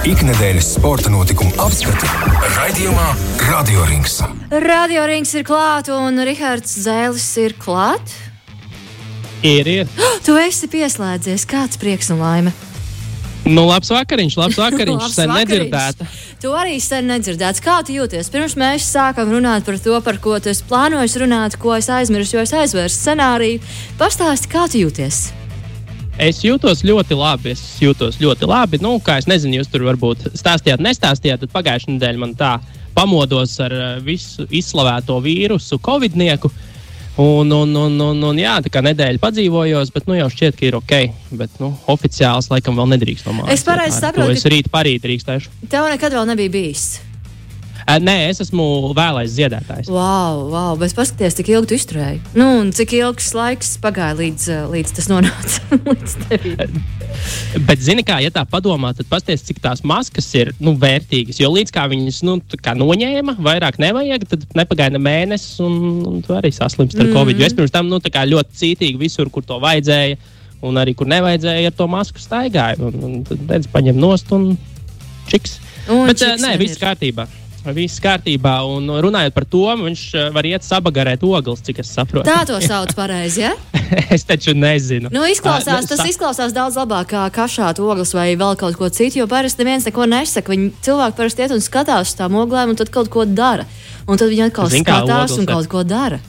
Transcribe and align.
Ikdienas 0.00 0.64
sporta 0.78 1.10
notikumu 1.12 1.50
apskatu 1.60 2.08
raidījumā 2.54 3.06
Radio 3.50 3.82
Rings. 3.84 4.14
Radio 4.64 5.02
rings 5.04 5.34
ir 5.36 5.44
klāts 5.44 5.92
un 5.92 6.16
Rihards 6.24 6.72
Zēlis 6.86 7.26
ir 7.42 7.52
klāts. 7.60 8.14
Ir, 9.44 9.68
ir. 9.68 9.90
Tu 10.24 10.36
esi 10.40 10.70
pieslēdzies, 10.72 11.44
kāds 11.44 11.76
prieks 11.80 12.08
un 12.14 12.22
laime. 12.24 12.52
Nu, 13.44 13.66
labs 13.68 13.92
vakariņš, 13.92 14.38
labs 14.40 14.56
vakariņš. 14.64 15.02
Labs 15.04 15.18
sen 15.20 15.34
nedzirdēta. 15.36 16.08
Tu 16.40 16.54
arī 16.56 16.78
sen 16.80 17.04
nedzirdēts. 17.12 17.60
Kā 17.60 17.82
tu 17.84 17.92
jūties? 17.98 18.32
Pirms 18.32 18.56
mēs 18.56 18.88
sākam 18.88 19.28
runāt 19.36 19.68
par 19.68 19.76
to, 19.84 19.98
par 20.00 20.16
ko 20.24 20.38
tu 20.40 20.48
esi 20.48 20.64
plānojis 20.64 21.18
runāt, 21.20 21.58
ko 21.60 21.76
es 21.76 21.92
aizmirsu, 21.92 22.38
jo 22.38 22.46
es 22.48 22.56
aizvērsu 22.56 22.96
scenāriju. 23.02 23.60
Pastāsti, 24.00 24.48
kā 24.48 24.64
tu 24.72 24.80
jūties? 24.80 25.26
Es 26.20 26.42
jūtos 26.44 26.82
ļoti 26.84 27.16
labi. 27.16 27.54
Es 27.54 27.62
jūtos 27.80 28.18
ļoti 28.20 28.48
labi. 28.48 28.80
Nu, 28.84 28.98
kā 29.04 29.16
es 29.20 29.28
nezinu, 29.30 29.60
jūs 29.60 29.70
tur 29.72 29.86
varbūt 29.88 30.30
stāstījāt, 30.36 30.82
nestāstījāt. 30.84 31.40
Tad 31.44 31.54
pagājušajā 31.54 31.96
nedēļā 31.96 32.20
man 32.20 32.34
tā 32.36 32.58
pamodos 32.96 33.56
ar 33.64 33.72
eh, 33.72 33.94
visu 34.04 34.44
izslavēto 34.50 35.16
vīrusu, 35.24 35.80
covidnieku. 35.80 36.52
Un, 37.20 37.50
un, 37.52 37.72
un, 37.76 37.96
un, 38.00 38.22
un 38.30 38.38
jā, 38.38 38.54
tā 38.64 38.70
kā 38.72 38.80
nedēļa 38.84 39.20
padzīvojos, 39.20 39.90
bet 39.92 40.06
nu, 40.08 40.14
jau 40.16 40.28
šķiet, 40.32 40.56
ka 40.56 40.66
ir 40.68 40.78
ok. 40.78 40.94
Bet 41.36 41.58
nu, 41.60 41.72
oficiāls 41.90 42.48
laikam 42.52 42.78
vēl 42.80 42.94
nedrīkst 42.94 43.28
no 43.28 43.36
mājas. 43.40 43.58
Es 43.58 43.66
pareizi 43.66 43.98
saprotu, 43.98 44.30
To 44.30 44.40
Es 44.40 44.48
rīt 44.48 44.70
parīt 44.72 45.04
drīkstēšu. 45.04 45.68
Tev 45.72 45.88
nekad 45.90 46.16
vēl 46.16 46.28
nebija 46.30 46.52
bijis. 46.54 46.90
Nē, 48.00 48.16
es 48.30 48.40
esmu 48.44 48.64
vēlais 48.96 49.32
dziedātājs. 49.34 49.88
Wow, 49.90 50.46
wow, 50.52 50.72
bet 50.80 50.94
paskaties, 50.96 51.36
cik 51.38 51.52
ilgi 51.54 51.70
tu 51.70 51.78
izturēji. 51.78 52.20
Nu, 52.36 52.46
un 52.62 52.72
cik 52.76 52.94
ilgs 52.98 53.32
laiks 53.36 53.74
pagāja 53.82 54.18
līdz, 54.18 54.48
līdz 54.72 54.94
tas 54.98 55.08
nonāca 55.10 55.78
līdz 55.88 56.16
tevim. 56.26 56.80
Bet, 57.66 57.80
zini, 57.82 58.04
kā, 58.06 58.20
ja 58.22 58.30
tā 58.34 58.44
padomā, 58.48 58.92
tad 58.96 59.08
pasties, 59.10 59.42
cik 59.46 59.60
tās 59.64 59.82
maskas 59.86 60.28
ir 60.38 60.52
nu, 60.62 60.74
vērtīgas. 60.80 61.40
Jo 61.42 61.50
līdz 61.54 61.74
kā 61.74 61.86
viņas 61.90 62.20
nu, 62.26 62.36
kā 62.62 62.76
noņēma, 62.78 63.36
vairāk 63.42 63.80
nevajag, 63.82 64.26
tad 64.30 64.46
nepagaida 64.58 65.00
mēnesis, 65.02 65.58
un, 65.64 65.80
un 66.06 66.20
tu 66.26 66.36
arī 66.36 66.52
saslimsti 66.54 67.00
ar 67.00 67.08
mm. 67.08 67.16
covid. 67.16 67.40
Jo 67.40 67.48
es 67.48 67.56
pirms 67.58 67.74
tam 67.74 67.90
nu, 67.90 68.00
ļoti 68.00 68.60
cītīgi 68.62 69.00
visur, 69.00 69.32
kur 69.32 69.46
to 69.46 69.58
vajadzēja, 69.62 70.20
un 70.66 70.78
arī 70.80 70.94
kur 70.96 71.08
nevajadzēja, 71.10 71.72
ar 71.72 71.76
to 71.76 71.88
masku 71.90 72.22
staigāju. 72.22 72.90
Un, 72.90 73.04
un 73.08 73.44
tad 73.50 73.68
paņem 73.72 73.98
nost 73.98 74.30
un 74.36 74.52
čiks. 75.30 75.58
Un 75.90 76.06
Bet, 76.10 76.20
čiks 76.20 76.44
nē, 76.44 76.56
viss 76.60 76.78
ir. 76.78 76.84
kārtībā. 76.84 77.26
Viss 77.60 78.00
kārtībā, 78.00 78.54
un 78.64 78.88
runājot 79.04 79.34
par 79.36 79.44
to, 79.44 79.66
viņš 79.82 80.02
eh, 80.16 80.28
var 80.32 80.46
iet 80.48 80.64
sabagarēt 80.64 81.24
ogles, 81.26 81.60
cik 81.66 81.82
es 81.82 81.90
saprotu. 81.92 82.24
Tā 82.24 82.46
to 82.48 82.56
sauc 82.64 82.94
pareizi, 82.96 83.42
ja? 83.44 83.52
es 84.16 84.24
taču 84.24 84.54
nezinu. 84.56 85.12
Nu, 85.12 85.26
izklausās, 85.28 85.84
Ā, 85.84 85.90
tas 85.92 86.00
izklausās 86.08 86.54
daudz 86.56 86.78
labāk 86.80 87.12
kā 87.12 87.26
kašāt 87.34 87.82
ogles 87.84 88.14
vai 88.16 88.32
vēl 88.40 88.56
kaut 88.60 88.80
ko 88.80 88.88
citu, 88.88 89.20
jo 89.20 89.28
parasti 89.28 89.60
neviens 89.60 89.84
neko 89.90 90.08
nesaka. 90.08 90.54
Viņi 90.54 90.72
cilvēki 90.88 91.18
parasti 91.20 91.44
iet 91.44 91.54
un 91.56 91.60
skatās 91.64 92.14
uz 92.14 92.16
tām 92.16 92.40
oglēm 92.40 92.72
un 92.72 92.80
tad 92.80 92.92
kaut 92.94 93.12
ko 93.12 93.28
dara. 93.28 93.68
Un 94.08 94.16
tad 94.16 94.32
viņi 94.32 94.48
atkal 94.48 94.72
Zini, 94.72 94.86
kā 94.88 95.02
skatās 95.02 95.28
ogles 95.28 95.38
un 95.44 95.52
kaut 95.52 95.70
ko 95.70 95.84
dara. 95.84 96.22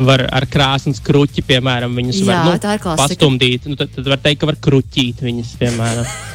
var 0.00 0.24
ar 0.32 0.48
krāsnes 0.48 1.02
kruķi, 1.04 1.44
piemēram, 1.44 1.92
viņas 2.00 2.24
Jā, 2.24 2.42
var 2.48 2.56
nu, 2.56 2.96
pastumdīt. 2.96 3.68
Nu, 3.68 3.76
tad, 3.76 3.92
tad 3.92 4.08
var 4.08 4.24
teikt, 4.24 4.40
ka 4.40 4.48
var 4.48 4.56
kruķīt 4.56 5.20
viņas, 5.20 5.56
piemēram. 5.60 6.12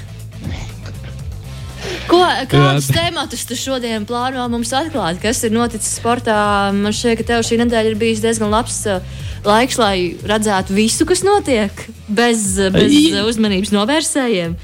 Ko, 2.10 2.22
kādus 2.52 2.88
tematus 2.94 3.46
tu 3.50 3.58
šodien 3.58 4.06
plāno 4.08 4.46
mums 4.52 4.72
atklāt? 4.78 5.18
Kas 5.24 5.42
ir 5.48 5.54
noticis 5.56 5.98
sportā? 6.00 6.38
Man 6.76 6.94
šķiet, 6.94 7.20
ka 7.20 7.28
tev 7.32 7.46
šī 7.48 7.60
nedēļa 7.64 7.92
ir 7.92 8.00
bijis 8.00 8.22
diezgan 8.24 8.54
labs 8.54 8.78
uh, 8.90 9.04
laiks, 9.46 9.80
lai 9.82 9.98
redzētu 10.28 10.76
visu, 10.78 11.08
kas 11.10 11.26
notiek, 11.26 11.86
bez, 12.08 12.48
uh, 12.62 12.72
bez 12.74 12.94
uh, 13.12 13.22
uzmanības 13.30 13.74
novērsējiem. 13.76 14.58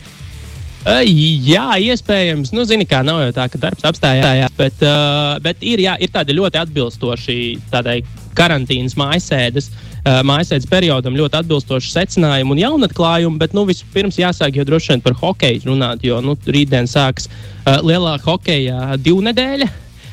Jā, 0.81 1.67
iespējams. 1.77 2.53
Nu, 2.57 2.65
zini, 2.65 2.87
kā 2.89 3.03
nav 3.05 3.19
jau 3.27 3.33
tā, 3.35 3.45
ka 3.53 3.59
darbs 3.61 3.85
apstājās, 3.85 4.53
bet, 4.57 4.81
uh, 4.85 5.37
bet 5.45 5.61
ir, 5.61 5.83
jā, 5.85 5.93
ir 6.01 6.09
tādi 6.13 6.37
ļoti 6.37 6.61
atbilstoši 6.61 7.37
tādai 7.73 7.99
karantīnas 8.37 8.97
mājasēdes, 8.97 9.69
uh, 9.69 9.90
mājasēdes 10.05 10.69
periodam, 10.69 11.15
ļoti 11.17 11.37
atbilstoši 11.41 11.91
secinājumi 11.93 12.55
un 12.55 12.61
jaunatklājumi. 12.63 13.37
Bet 13.41 13.53
nu, 13.57 13.65
vispirms 13.69 14.17
jāsāk 14.17 14.57
jau 14.57 14.65
droši 14.67 14.95
vien 14.95 15.05
par 15.05 15.17
hokeju 15.19 15.67
runāt, 15.69 16.05
jo 16.05 16.19
nu, 16.25 16.35
rītdien 16.45 16.89
sāks 16.89 17.29
uh, 17.29 17.77
lielā 17.85 18.17
hokeja 18.25 18.97
divu 18.97 19.21
nedēļu. 19.29 19.69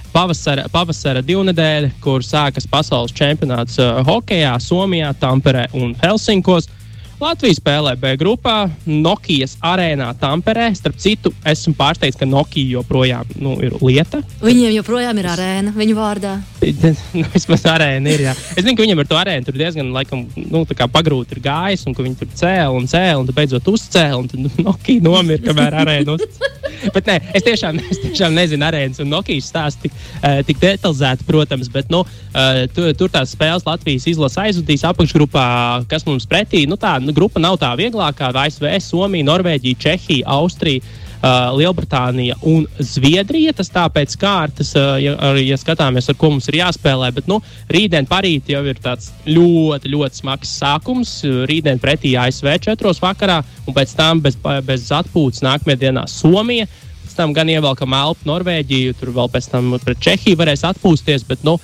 Pavasara, 0.09 0.65
pavasara 0.73 1.21
divnedēļa, 1.23 1.93
kur 2.03 2.25
sākas 2.25 2.67
pasaules 2.69 3.13
čempionāts 3.17 3.77
uh, 3.81 4.01
hokeja, 4.09 4.55
Somijā, 4.63 5.13
Tamperē 5.21 5.69
un 5.77 5.93
Helsinkos. 6.03 6.69
Latvija 7.19 7.57
spēlē 7.57 7.97
B 7.99 8.13
grupā, 8.15 8.69
Nokijas 8.87 9.57
arēnā 9.67 10.13
Tamperē. 10.21 10.69
Starp 10.79 11.01
citu, 11.03 11.33
esmu 11.51 11.73
pārsteigts, 11.75 12.15
ka 12.19 12.29
Nokija 12.29 12.77
joprojām 12.77 13.33
nu, 13.43 13.57
ir 13.59 13.75
lieta. 13.83 14.21
Viņiem 14.39 14.77
joprojām 14.77 15.19
ir 15.19 15.27
arēna 15.27 15.73
viņu 15.75 15.97
vārdā. 15.99 16.37
nu, 17.19 17.25
vismaz 17.33 17.67
arēna 17.67 18.13
ir. 18.15 18.23
Jā. 18.29 18.37
Es 18.55 18.63
zinu, 18.63 18.77
ka 18.79 18.87
viņam 18.87 19.03
ar 19.03 19.11
to 19.11 19.19
arēnu 19.19 19.49
tur 19.49 19.59
diezgan 19.59 19.91
laikam, 19.97 20.29
nu, 20.39 20.63
pagrūti 20.95 21.35
ir 21.35 21.43
gājis, 21.43 21.83
un 21.91 21.99
ka 21.99 22.07
viņi 22.07 22.21
tur 22.21 22.31
cēlīja 22.39 22.71
un 22.79 22.87
cēlīja, 22.95 23.19
un 23.19 23.27
tad 23.27 23.39
beidzot 23.41 23.73
uzcēla, 23.75 24.21
un 24.23 24.31
tad 24.31 24.63
Nokija 24.69 25.03
nomira, 25.09 25.43
kamēr 25.43 25.79
arēna 25.83 26.15
uzcēla. 26.15 26.55
Bet 26.95 27.11
nē, 27.11 27.19
es 27.35 27.43
tiešām, 27.43 27.83
es 27.83 27.99
tiešām 28.05 28.39
nezinu 28.39 28.67
arēnas 28.69 29.03
un 29.03 29.11
Nokijas 29.11 29.51
stāstu 29.51 29.89
tik, 29.89 29.99
uh, 30.21 30.39
tik 30.47 30.63
detalizēti, 30.63 31.27
protams, 31.27 31.67
bet 31.73 31.91
nu, 31.91 32.05
uh, 32.05 32.61
tur, 32.75 32.93
tur 32.99 33.11
tās 33.11 33.33
spēles 33.35 33.67
Latvijas 33.67 34.07
izlase 34.11 34.39
aizvadīs 34.45 34.85
apakšgrupā, 34.87 35.49
kas 35.91 36.07
mums 36.07 36.29
pretī. 36.31 36.63
Nu, 36.71 36.79
tā 36.79 36.95
grupa 37.17 37.41
nav 37.41 37.59
tā 37.61 37.73
vieglākā. 37.79 38.31
ASV, 38.35 38.71
Somija, 38.85 39.27
Norvēģija, 39.29 39.79
Čehija, 39.85 40.27
Austrija. 40.39 40.81
Uh, 41.19 41.49
Lielbritānija 41.59 42.37
un 42.47 42.63
Zviedrija. 42.79 43.51
Tas 43.59 43.67
tā 43.75 43.89
pēc 43.91 44.13
kārtas, 44.21 44.69
uh, 44.79 44.93
ja, 45.03 45.17
ar- 45.19 45.41
ja 45.43 45.57
skatāmies, 45.59 46.07
ar 46.09 46.15
ko 46.15 46.29
mums 46.31 46.47
ir 46.47 46.61
jāspēlē. 46.61 47.09
Bet 47.17 47.27
nu, 47.27 47.41
rītdien 47.75 48.07
parīt 48.07 48.47
jau 48.53 48.61
ir 48.63 48.79
tāds 48.79 49.09
ļoti, 49.27 49.91
ļoti 49.91 50.21
smags 50.21 50.53
sākums. 50.61 51.17
Uh, 51.27 51.41
Rītdien 51.51 51.83
pretī 51.83 52.13
ASV 52.15 52.53
4. 52.69 52.95
vakarā, 53.03 53.41
un 53.67 53.75
pēc 53.75 53.97
tam 53.99 54.21
bez, 54.23 54.39
bez 54.63 54.87
atpūtas 54.95 55.43
nākamajā 55.43 55.81
dienā 55.89 56.07
Somija. 56.07 56.69
Pēc 57.03 57.17
tam 57.19 57.35
gan 57.35 57.51
ievelkam 57.51 57.99
Alpu, 57.99 58.23
Norvēģiju, 58.31 58.95
tur 59.01 59.11
vēl 59.19 59.33
pēc 59.35 59.51
tam 59.51 59.75
pret 59.83 59.99
Čehiju 59.99 60.39
varēs 60.39 60.63
atpūsties. 60.71 61.27
Bet, 61.27 61.43
nu, 61.43 61.59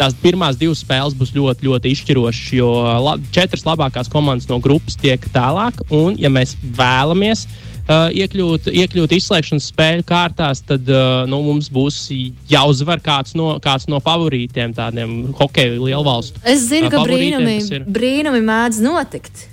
tās 0.00 0.16
pirmās 0.22 0.58
divas 0.60 0.82
spēles 0.84 1.16
būs 1.18 1.34
ļoti, 1.36 1.66
ļoti 1.68 1.94
izšķirošas, 1.94 2.52
jo 2.56 2.70
la, 3.04 3.16
četras 3.34 3.66
labākās 3.68 4.10
komandas 4.12 4.48
no 4.50 4.60
grupas 4.62 4.96
tiek 5.00 5.24
tālāk. 5.34 5.82
Un, 5.92 6.16
ja 6.20 6.32
mēs 6.32 6.56
vēlamies 6.62 7.44
uh, 7.46 8.08
iekļūt, 8.16 8.70
iekļūt 8.72 9.14
izslēgšanas 9.18 9.68
spēļu 9.72 10.06
kārtās, 10.08 10.64
tad 10.66 10.88
uh, 10.88 11.22
nu, 11.30 11.42
mums 11.46 11.70
būs 11.72 12.02
jāuzvar 12.50 13.02
kāds 13.04 13.36
no, 13.38 13.52
kāds 13.62 13.88
no 13.92 14.00
favorītiem, 14.04 14.74
tādiem 14.76 15.34
hokeja 15.36 15.76
lielvalstu. 15.76 16.42
Es 16.48 16.66
zinu, 16.70 16.88
uh, 16.88 16.96
ka 16.96 17.04
brīnumi, 17.06 17.84
brīnumi 17.88 18.44
mēdz 18.46 18.84
notikt. 18.86 19.49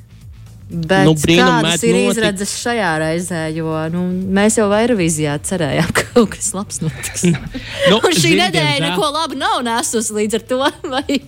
Bet 0.70 1.06
Nu, 1.08 1.14
kādas 1.16 1.84
ir 1.88 1.94
notikt. 1.96 2.12
izredzes 2.12 2.52
šajā 2.60 2.90
reizē? 3.00 3.42
Jo 3.56 3.72
nu, 3.94 4.02
mēs 4.36 4.58
jau 4.60 4.66
Eirovīzijā 4.76 5.38
cerējām, 5.48 5.94
ka 5.96 6.04
kaut 6.14 6.34
kas 6.34 6.50
labs 6.58 6.82
notiks. 6.84 7.24
Nu, 7.30 8.02
Un 8.04 8.12
šī 8.12 8.20
zini, 8.26 8.42
nedēļa 8.42 8.74
diemžēl- 8.74 8.90
neko 8.90 9.12
labu 9.16 9.40
nav 9.40 9.62
nesusi 9.64 10.18
līdz 10.18 10.36
ar 10.42 10.44
to. 10.52 10.60
Vai, 10.98 11.22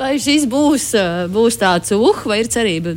vai 0.00 0.10
šis 0.18 0.48
būs, 0.50 0.88
būs 1.30 1.60
tāds 1.62 1.94
uh, 1.94 2.24
vai 2.26 2.40
ir 2.42 2.50
cerība? 2.50 2.96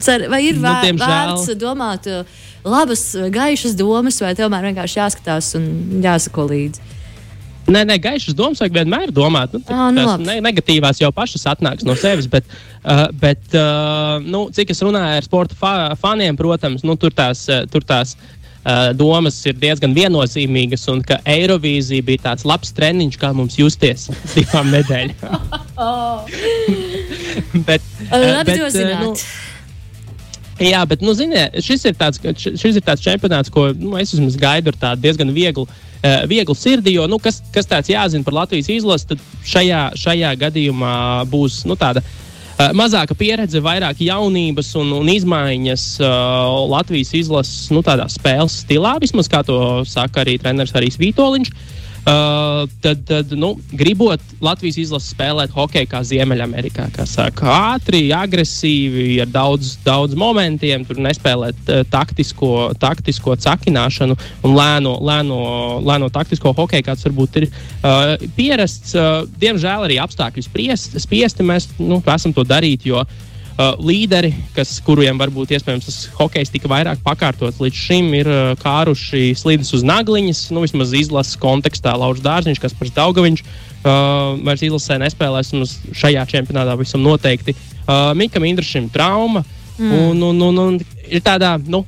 Cer, 0.00 0.24
vai 0.32 0.40
ir 0.48 0.56
Nu, 0.60 0.72
diemžēl. 0.84 1.04
vērts 1.04 1.52
domāt 1.60 2.08
labas, 2.64 3.04
gaišas 3.32 3.76
domas, 3.78 4.18
vai 4.24 4.32
tomēr 4.36 4.70
vienkārši 4.72 4.98
jāskatās 5.02 5.52
un 5.60 6.00
jāsako 6.04 6.48
līdzi? 6.50 6.80
Nē, 7.66 7.82
nē, 7.88 7.96
gaišas 7.98 8.36
domas 8.38 8.60
vajag 8.62 8.76
vienmēr 8.78 9.10
domāt. 9.14 9.56
Nu, 9.56 9.62
Ā, 9.66 9.88
nu 9.90 10.04
tās 10.04 10.20
ne, 10.22 10.38
negatīvās 10.44 11.00
jau 11.02 11.10
pašas 11.14 11.48
atnāks 11.50 11.86
no 11.86 11.96
sevis. 11.98 12.28
Bet, 12.30 12.46
uh, 12.84 13.08
bet 13.18 13.56
uh, 13.58 14.22
nu, 14.22 14.46
cik 14.54 14.70
es 14.74 14.82
runāju 14.86 15.18
ar 15.18 15.26
sporta 15.26 15.58
fa 15.58 15.72
faniem, 15.98 16.38
protams, 16.38 16.86
nu, 16.86 16.94
tur 17.00 17.14
tās, 17.16 17.42
uh, 17.50 17.64
tur 17.72 17.82
tās 17.86 18.14
uh, 18.14 18.92
domas 18.94 19.40
ir 19.50 19.58
diezgan 19.58 19.96
viennozīmīgas. 19.98 20.86
Un 20.94 21.02
ka 21.06 21.18
Eirovīzija 21.26 22.06
bija 22.06 22.28
tāds 22.28 22.46
labs 22.46 22.70
treniņš, 22.76 23.18
kā 23.22 23.32
mums 23.34 23.58
justies 23.58 24.06
divām 24.36 24.70
nedēļām. 24.70 25.50
bet, 27.68 27.82
Labi, 28.12 28.46
bet, 28.46 28.62
uh, 28.62 28.94
nu, 29.02 29.12
Jā, 30.56 30.80
bet, 30.88 31.02
nu, 31.04 31.12
ziniet, 31.12 31.58
šis 31.60 31.84
ir 31.90 31.96
tāds, 31.98 32.20
šis 32.40 32.78
ir 32.78 32.84
tāds 32.84 33.02
čempionāts, 33.04 33.52
ko 33.52 33.68
nu, 33.76 33.92
es 34.00 34.14
vismaz 34.14 34.38
gaidu 34.40 34.72
ar 34.72 34.78
tādu 34.80 35.04
diezgan 35.04 35.32
vieglu, 35.36 35.66
uh, 35.68 36.22
vieglu 36.30 36.56
sirdi. 36.56 36.94
Jo, 36.96 37.04
nu, 37.10 37.18
kas, 37.20 37.42
kas 37.52 37.68
tāds 37.68 37.92
jāzina 37.92 38.24
par 38.24 38.38
Latvijas 38.38 38.70
izlasi, 38.72 39.10
tad 39.10 39.26
šajā, 39.44 39.82
šajā 40.00 40.32
gadījumā 40.46 40.94
būs 41.32 41.64
nu, 41.68 41.76
tāda. 41.76 42.04
Uh, 42.56 42.70
mazāka 42.72 43.12
pieredze, 43.12 43.60
vairāk 43.60 43.98
jaunības 44.00 44.70
un, 44.80 44.94
un 44.96 45.10
izmaiņas 45.12 45.82
uh, 46.00 46.54
Latvijas 46.72 47.12
izlases 47.18 47.66
nu, 47.68 47.82
spēles 47.84 48.62
stilā, 48.62 48.94
vismaz 49.02 49.28
kā 49.28 49.42
to 49.44 49.58
saka 49.84 50.22
arī 50.24 50.38
treneris 50.40 50.72
Harijs 50.72 50.96
Vitoļņš. 51.02 51.52
Uh, 51.52 51.75
tad, 52.06 53.02
tad 53.08 53.32
nu, 53.34 53.56
gribot 53.74 54.22
Latvijas 54.44 54.78
izlases 54.78 55.10
spēlēt 55.10 55.50
hokeju 55.54 55.88
kā 55.90 56.02
Ziemeļamerikā, 56.06 56.86
kas 56.94 57.16
saka, 57.16 57.48
ātri, 57.74 58.04
agresīvi, 58.14 59.16
ar 59.24 59.30
daudz, 59.34 59.74
daudz 59.82 60.14
momentiem, 60.18 60.84
tur 60.86 61.00
nespēlēt 61.02 61.72
uh, 61.72 61.82
taktisko, 61.90 62.70
taktisko 62.82 63.34
cakināšanu 63.42 64.14
un 64.46 64.54
lēno, 64.54 64.96
lēno, 65.02 65.40
lēno 65.82 66.10
taktisko 66.14 66.54
hokeju, 66.56 66.86
kāds 66.86 67.06
varbūt 67.08 67.40
ir 67.42 67.48
uh, 67.50 68.14
pierasts. 68.38 68.94
Uh, 68.94 69.24
diemžēl 69.42 69.88
arī 69.88 69.98
apstākļu 70.02 70.46
spiesti, 70.46 71.02
spiesti 71.02 71.46
mēs 71.46 71.72
nu, 71.82 71.98
esam 72.14 72.34
to 72.36 72.46
darīt, 72.46 72.86
jo 72.86 73.02
uh, 73.02 73.25
uh, 73.56 73.74
līderi, 73.82 74.32
kas, 74.56 74.76
kuriem 74.84 75.18
varbūt 75.20 75.54
iespējams 75.56 75.88
tas 75.88 75.98
hokejs 76.18 76.52
tika 76.52 76.70
vairāk 76.70 77.02
pakārtots 77.04 77.60
līdz 77.62 77.82
šim, 77.88 78.12
ir 78.18 78.30
uh, 78.30 78.52
kāruši 78.60 79.32
slīdus 79.38 79.74
uz 79.76 79.84
nagliņas. 79.86 80.46
Nu, 80.54 80.64
vismaz 80.64 80.94
izlases 80.96 81.38
kontekstā 81.40 81.96
Lauris 81.98 82.24
Dārziņš, 82.24 82.62
kas 82.62 82.76
par 82.76 82.92
Daugaviņš 83.00 83.44
uh, 83.44 84.36
vairs 84.46 84.64
izlasē 84.66 85.00
nespēlēs, 85.02 85.52
un 85.56 85.66
šajā 85.96 86.26
čempionātā 86.32 86.76
visam 86.80 87.04
noteikti. 87.04 87.56
Uh, 87.86 88.12
Mikam 88.18 88.46
Indrašam 88.48 88.90
trauma. 88.92 89.44
Mm. 89.76 89.92
Un, 89.92 90.22
un, 90.24 90.38
un, 90.40 90.58
un 90.62 90.76
ir 91.12 91.20
tādā, 91.20 91.50
nu, 91.68 91.82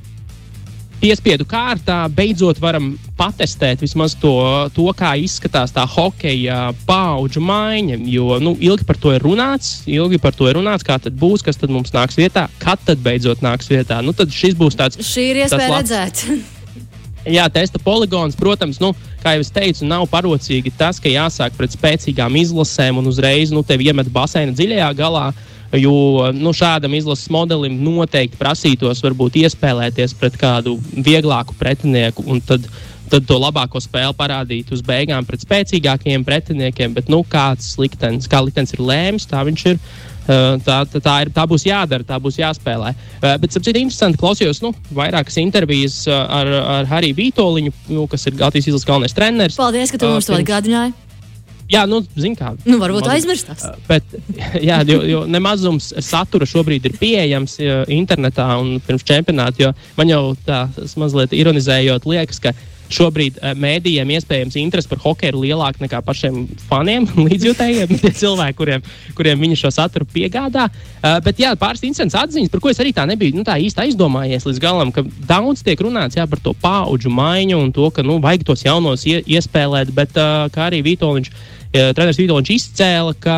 piespiedu 0.99 1.45
kārtā 1.47 2.01
beidzot 2.11 2.59
varam 2.61 2.91
patestēt 3.17 3.81
vismaz 3.83 4.15
to, 4.19 4.33
to 4.75 4.87
kā 4.97 5.13
izskatās 5.19 5.73
tā 5.75 5.85
hokeja 5.87 6.69
paudžu 6.87 7.41
maiņa. 7.43 7.99
Jo 8.09 8.39
nu, 8.43 8.55
ilgi 8.59 8.87
par 8.87 8.99
to 9.01 9.13
ir 9.15 9.25
runāts, 9.25 9.81
ilgi 9.89 10.19
par 10.21 10.35
to 10.35 10.49
ir 10.49 10.59
runāts, 10.59 10.85
kā 10.85 10.99
tad 11.01 11.17
būs, 11.19 11.43
kas 11.45 11.59
tad 11.59 11.73
mums 11.73 11.93
nāks 11.95 12.19
vietā, 12.19 12.47
kad 12.61 12.81
tad 12.85 13.03
beidzot 13.03 13.43
nāks 13.45 13.71
vietā. 13.71 14.01
Nu, 14.05 14.15
tad 14.15 14.33
šis 14.35 14.57
būs 14.59 14.79
tāds. 14.79 14.99
Šī 15.03 15.29
ir 15.33 15.43
iespēja 15.45 15.75
redzēt. 15.79 16.23
Jā, 17.29 17.43
testa 17.51 17.77
poligons, 17.83 18.37
protams, 18.39 18.79
nu, 18.81 18.93
kā 19.21 19.35
jau 19.35 19.43
es 19.43 19.51
teicu, 19.53 19.83
nav 19.85 20.05
parocīgi 20.09 20.71
tas, 20.79 21.01
ka 21.03 21.11
jāsāk 21.11 21.57
pret 21.57 21.75
spēcīgām 21.75 22.37
izlasēm 22.39 23.01
un 23.01 23.11
uzreiz 23.11 23.51
nu, 23.53 23.61
tevi 23.67 23.91
iemet 23.91 24.07
baseina 24.13 24.55
dziļajā 24.55 24.87
galā. 24.97 25.27
Uh, 25.29 25.58
Jo 25.77 26.31
nu, 26.33 26.53
šādam 26.55 26.95
izlases 26.97 27.29
modelim 27.29 27.75
noteikti 27.83 28.39
prasītos 28.39 29.03
varbūt 29.05 29.37
iespēlēties 29.43 30.15
pret 30.17 30.37
kādu 30.41 30.79
vieglāku 30.93 31.53
pretinieku. 31.59 32.25
Tad, 32.47 32.65
tad 33.09 33.27
to 33.29 33.37
labāko 33.37 33.81
spēli 33.81 34.15
parādīt 34.17 34.71
uz 34.73 34.81
beigām 34.85 35.27
pret 35.29 35.45
spēcīgākiem 35.45 36.25
pretiniekiem. 36.25 36.95
Bet 36.97 37.11
nu, 37.13 37.21
kāds 37.21 37.75
liktenis, 37.81 38.29
kā 38.29 38.41
liktenis 38.45 38.73
ir 38.73 38.81
lēms, 38.85 39.29
tā 39.29 39.43
viņš 39.45 39.65
ir. 39.73 39.83
Tā, 40.29 40.83
tā, 40.85 40.99
tā, 41.01 41.13
ir, 41.23 41.31
tā 41.33 41.43
būs 41.49 41.63
jādara, 41.65 42.05
tā 42.05 42.19
būs 42.21 42.35
jāspēlē. 42.37 42.91
Bet, 43.23 43.47
ap 43.49 43.63
citu, 43.65 43.73
interesanti 43.81 44.19
klausījos 44.21 44.61
nu, 44.61 44.69
vairākas 44.93 45.39
intervijas 45.41 46.03
ar, 46.05 46.51
ar 46.77 46.89
Hariju 46.91 47.17
Vitoļiņu, 47.17 47.73
nu, 47.95 48.05
kas 48.11 48.29
ir 48.29 48.37
Latvijas 48.37 48.69
izlases 48.69 48.85
galvenais 48.85 49.17
treneris. 49.17 49.57
Paldies, 49.57 49.89
ka 49.89 50.01
tu 50.01 50.11
mums 50.11 50.29
to 50.29 50.37
atgādināji. 50.37 50.93
Jā, 51.69 51.83
nu, 51.89 52.01
zin 52.17 52.33
kā. 52.37 52.55
Nu, 52.65 52.79
varbūt 52.81 53.05
aizmirstās. 53.13 53.67
Bet, 53.89 54.15
jā, 54.69 54.81
jo, 54.89 55.03
jo 55.05 55.21
nemazums 55.29 55.91
satura 56.05 56.47
šobrīd 56.49 56.89
ir 56.89 56.97
pieejams 56.97 57.59
jā, 57.61 57.83
internetā 57.93 58.49
un 58.57 58.79
pirms 58.85 59.05
čempionāta. 59.05 59.75
Man 59.99 60.09
jau 60.09 60.23
tā 60.47 60.65
mazliet 60.97 61.35
ironizējot, 61.37 62.09
liekas, 62.09 62.41
ka 62.41 62.55
šobrīd 62.89 63.37
mēdījiem 63.59 64.09
iespējams 64.15 64.57
interese 64.57 64.89
par 64.89 65.01
hokeju 65.03 65.29
ir 65.29 65.37
lielāka 65.43 65.83
nekā 65.83 65.99
pašiem 66.05 66.39
faniem, 66.69 67.05
līdzjutējiem, 67.27 67.93
tie 68.01 68.11
cilvēki, 68.21 68.57
kuriem, 68.57 68.87
kuriem 69.17 69.45
viņi 69.45 69.59
šo 69.61 69.71
saturu 69.73 70.07
piegādā. 70.09 70.65
Uh, 70.99 71.19
bet 71.25 71.37
jā, 71.41 71.53
pāris 71.59 71.85
interesants 71.85 72.17
atziņas, 72.17 72.49
par 72.49 72.63
ko 72.63 72.73
es 72.73 72.81
arī 72.81 72.95
tā 72.97 73.05
nebiju 73.09 73.37
nu, 73.37 73.45
tā 73.47 73.59
īsti 73.61 73.85
aizdomājies 73.85 74.47
līdz 74.49 74.63
galam, 74.63 74.93
ka 74.95 75.05
daudz 75.29 75.61
tiek 75.65 75.85
runāts 75.85 76.17
jā, 76.17 76.25
par 76.29 76.41
to 76.43 76.55
paudžu 76.57 77.13
maiņu 77.13 77.61
un 77.61 77.69
to, 77.75 77.91
ka 77.93 78.05
nu, 78.05 78.17
vajag 78.23 78.47
tos 78.49 78.65
jaunos 78.65 79.05
ie, 79.05 79.21
iespēlēt, 79.37 79.93
bet 79.93 80.17
uh, 80.17 80.49
kā 80.53 80.67
arī 80.71 80.81
Vitoļņš 80.89 81.31
treneris 81.71 82.19
Vitoļņš 82.19 82.51
izcēla, 82.55 83.15
ka 83.21 83.37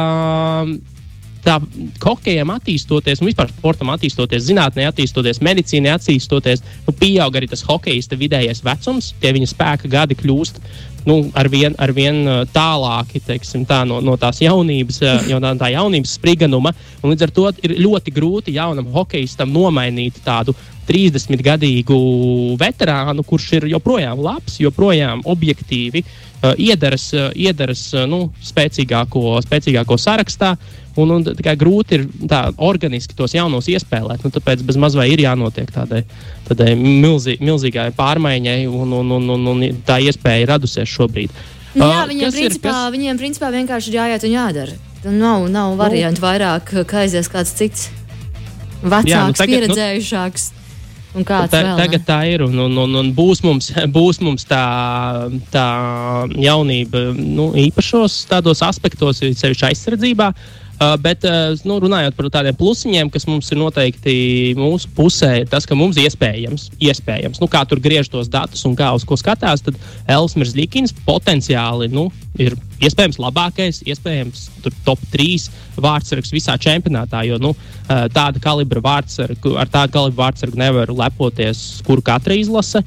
tā 1.45 1.57
hokejam 2.03 2.53
attīstoties, 2.53 3.21
un 3.21 3.29
vispār 3.31 3.49
sportam 3.51 3.91
attīstoties, 3.93 4.45
zinātnē 4.47 4.87
attīstoties, 4.91 5.41
medicīnā 5.43 5.95
attīstoties, 5.97 6.63
nu, 6.85 6.95
pieaug 6.97 7.37
arī 7.37 7.49
tas 7.51 7.65
hokeja 7.65 8.17
vidējais 8.21 8.63
vecums, 8.65 9.11
tie 9.21 9.33
viņa 9.35 9.51
spēka 9.51 9.91
gadi 9.91 10.17
kļūst. 10.19 10.61
Nu, 11.01 11.15
ar 11.33 11.47
vien, 11.49 11.73
ar 11.81 11.89
vien 11.97 12.19
tālāki 12.53 13.23
teiksim, 13.25 13.63
tā, 13.65 13.79
no, 13.89 13.97
no 14.05 14.13
tās 14.21 14.37
jaunības, 14.43 14.99
jau 15.31 15.39
tā, 15.41 15.55
tā 15.57 15.71
jaunības 15.73 16.11
spriganuma. 16.19 16.75
Līdz 17.01 17.25
ar 17.25 17.33
to 17.33 17.47
ir 17.65 17.73
ļoti 17.81 18.13
grūti 18.13 18.53
jaunam 18.53 18.91
hokeistam 18.93 19.49
nomainīt 19.49 20.19
tādu 20.21 20.53
30-gadīgu 20.85 21.97
veterānu, 22.61 23.25
kurš 23.25 23.47
ir 23.57 23.67
joprojām 23.71 24.21
labs, 24.21 24.59
joprojām 24.61 25.25
objektīvi 25.33 26.03
uh, 26.05 26.30
iedaras, 26.57 27.07
uh, 27.13 27.29
iedaras 27.37 27.83
uh, 27.95 28.05
nu, 28.09 28.25
spēcīgāko, 28.45 29.39
spēcīgāko 29.45 29.97
sarakstā. 30.01 30.55
Un, 30.99 31.13
un 31.15 31.23
tā 31.23 31.53
grūti 31.55 31.95
ir 31.95 32.01
tā 32.27 32.41
organiski 32.59 33.15
tos 33.15 33.31
jaunos 33.31 33.69
iespēlēt. 33.71 34.25
Nu, 34.25 34.31
tāpēc 34.35 34.63
bez 34.67 34.79
mazliet 34.81 35.13
ir 35.13 35.23
jānotiek 35.23 35.69
tādai, 35.71 36.01
tādai 36.49 36.73
milzī, 36.75 37.37
milzīgai 37.39 37.93
pārmaiņai, 37.95 38.65
un, 38.67 38.91
un, 38.99 39.15
un, 39.15 39.29
un, 39.37 39.47
un 39.53 39.81
tā 39.87 40.01
iespēja 40.03 40.43
ir 40.43 40.51
radusies 40.51 40.91
šobrīd. 40.91 41.31
Nu, 41.79 41.87
jā, 41.87 42.03
viņiem, 42.09 42.33
principā, 42.35 42.67
ir, 42.67 42.75
kas... 42.75 42.91
viņiem 42.97 43.21
principā 43.21 43.51
vienkārši 43.53 43.93
ir 43.93 43.99
jāiet 44.01 44.27
un 44.27 44.35
jādara. 44.35 44.79
Nav, 45.07 45.47
nav 45.49 45.77
variantu 45.79 46.19
nu, 46.19 46.27
vairāk, 46.27 46.73
kā 46.89 47.05
aizies 47.05 47.31
kāds 47.31 47.55
cits 47.55 47.87
vecāks, 48.81 49.13
jā, 49.13 49.21
nu, 49.29 49.37
tagad, 49.37 49.53
pieredzējušāks. 49.55 50.49
Nu, 50.51 50.60
Ta, 51.11 51.43
vēl, 51.51 51.73
tagad 51.75 52.05
tā 52.07 52.21
ir 52.31 52.45
un, 52.45 52.55
un, 52.67 52.77
un, 52.85 52.97
un 53.01 53.11
būs, 53.15 53.41
mums, 53.43 53.71
būs 53.97 54.21
mums 54.23 54.47
tā, 54.47 54.63
tā 55.51 55.67
jaunība 56.39 57.09
nu, 57.17 57.51
īpašos 57.67 58.21
tādos 58.31 58.63
aspektos, 58.63 59.19
sevišķi 59.19 59.69
aizsardzībā. 59.73 60.31
Uh, 60.31 60.61
bet, 61.01 61.25
uh, 61.27 61.53
nu, 61.67 61.75
runājot 61.83 62.15
par 62.17 62.27
tādiem 62.33 62.55
plusiņiem, 62.57 63.11
kas 63.13 63.27
mums 63.29 63.51
ir 63.53 63.59
noteikti 63.61 64.13
mūsu 64.57 64.89
pusē, 64.97 65.29
ir 65.43 65.49
tas, 65.51 65.67
ka 65.69 65.77
mums 65.77 65.99
iespējams, 66.01 66.71
iespējams 66.81 67.41
nu, 67.41 67.49
kā 67.51 67.61
tur 67.69 67.81
griež 67.83 68.09
tos 68.09 68.31
datus 68.31 68.65
un 68.65 68.73
kā 68.79 68.89
uz 68.97 69.05
ko 69.05 69.17
skatās, 69.19 69.61
tad 69.61 69.77
Elsmers 70.09 70.55
Likins 70.57 70.95
potenciāli 71.05 71.91
nu, 71.93 72.07
ir 72.41 72.57
iespējams 72.81 73.21
labākais, 73.21 73.83
iespējams 73.85 74.47
top 74.87 75.05
3 75.13 75.49
vārdsargs 75.81 76.33
visā 76.33 76.57
čempionātā. 76.57 77.21
Jo 77.29 77.37
nu, 77.41 77.53
uh, 77.53 78.05
tāda 78.09 78.41
kalibra 78.41 78.81
vārdsargu, 78.81 79.53
ar 79.61 79.69
tādu 79.69 79.99
kalibra 79.99 80.25
vārdsargu 80.25 80.57
nevar 80.65 80.89
lepoties, 80.89 81.81
kur 81.85 82.01
katra 82.01 82.39
izlase. 82.41 82.81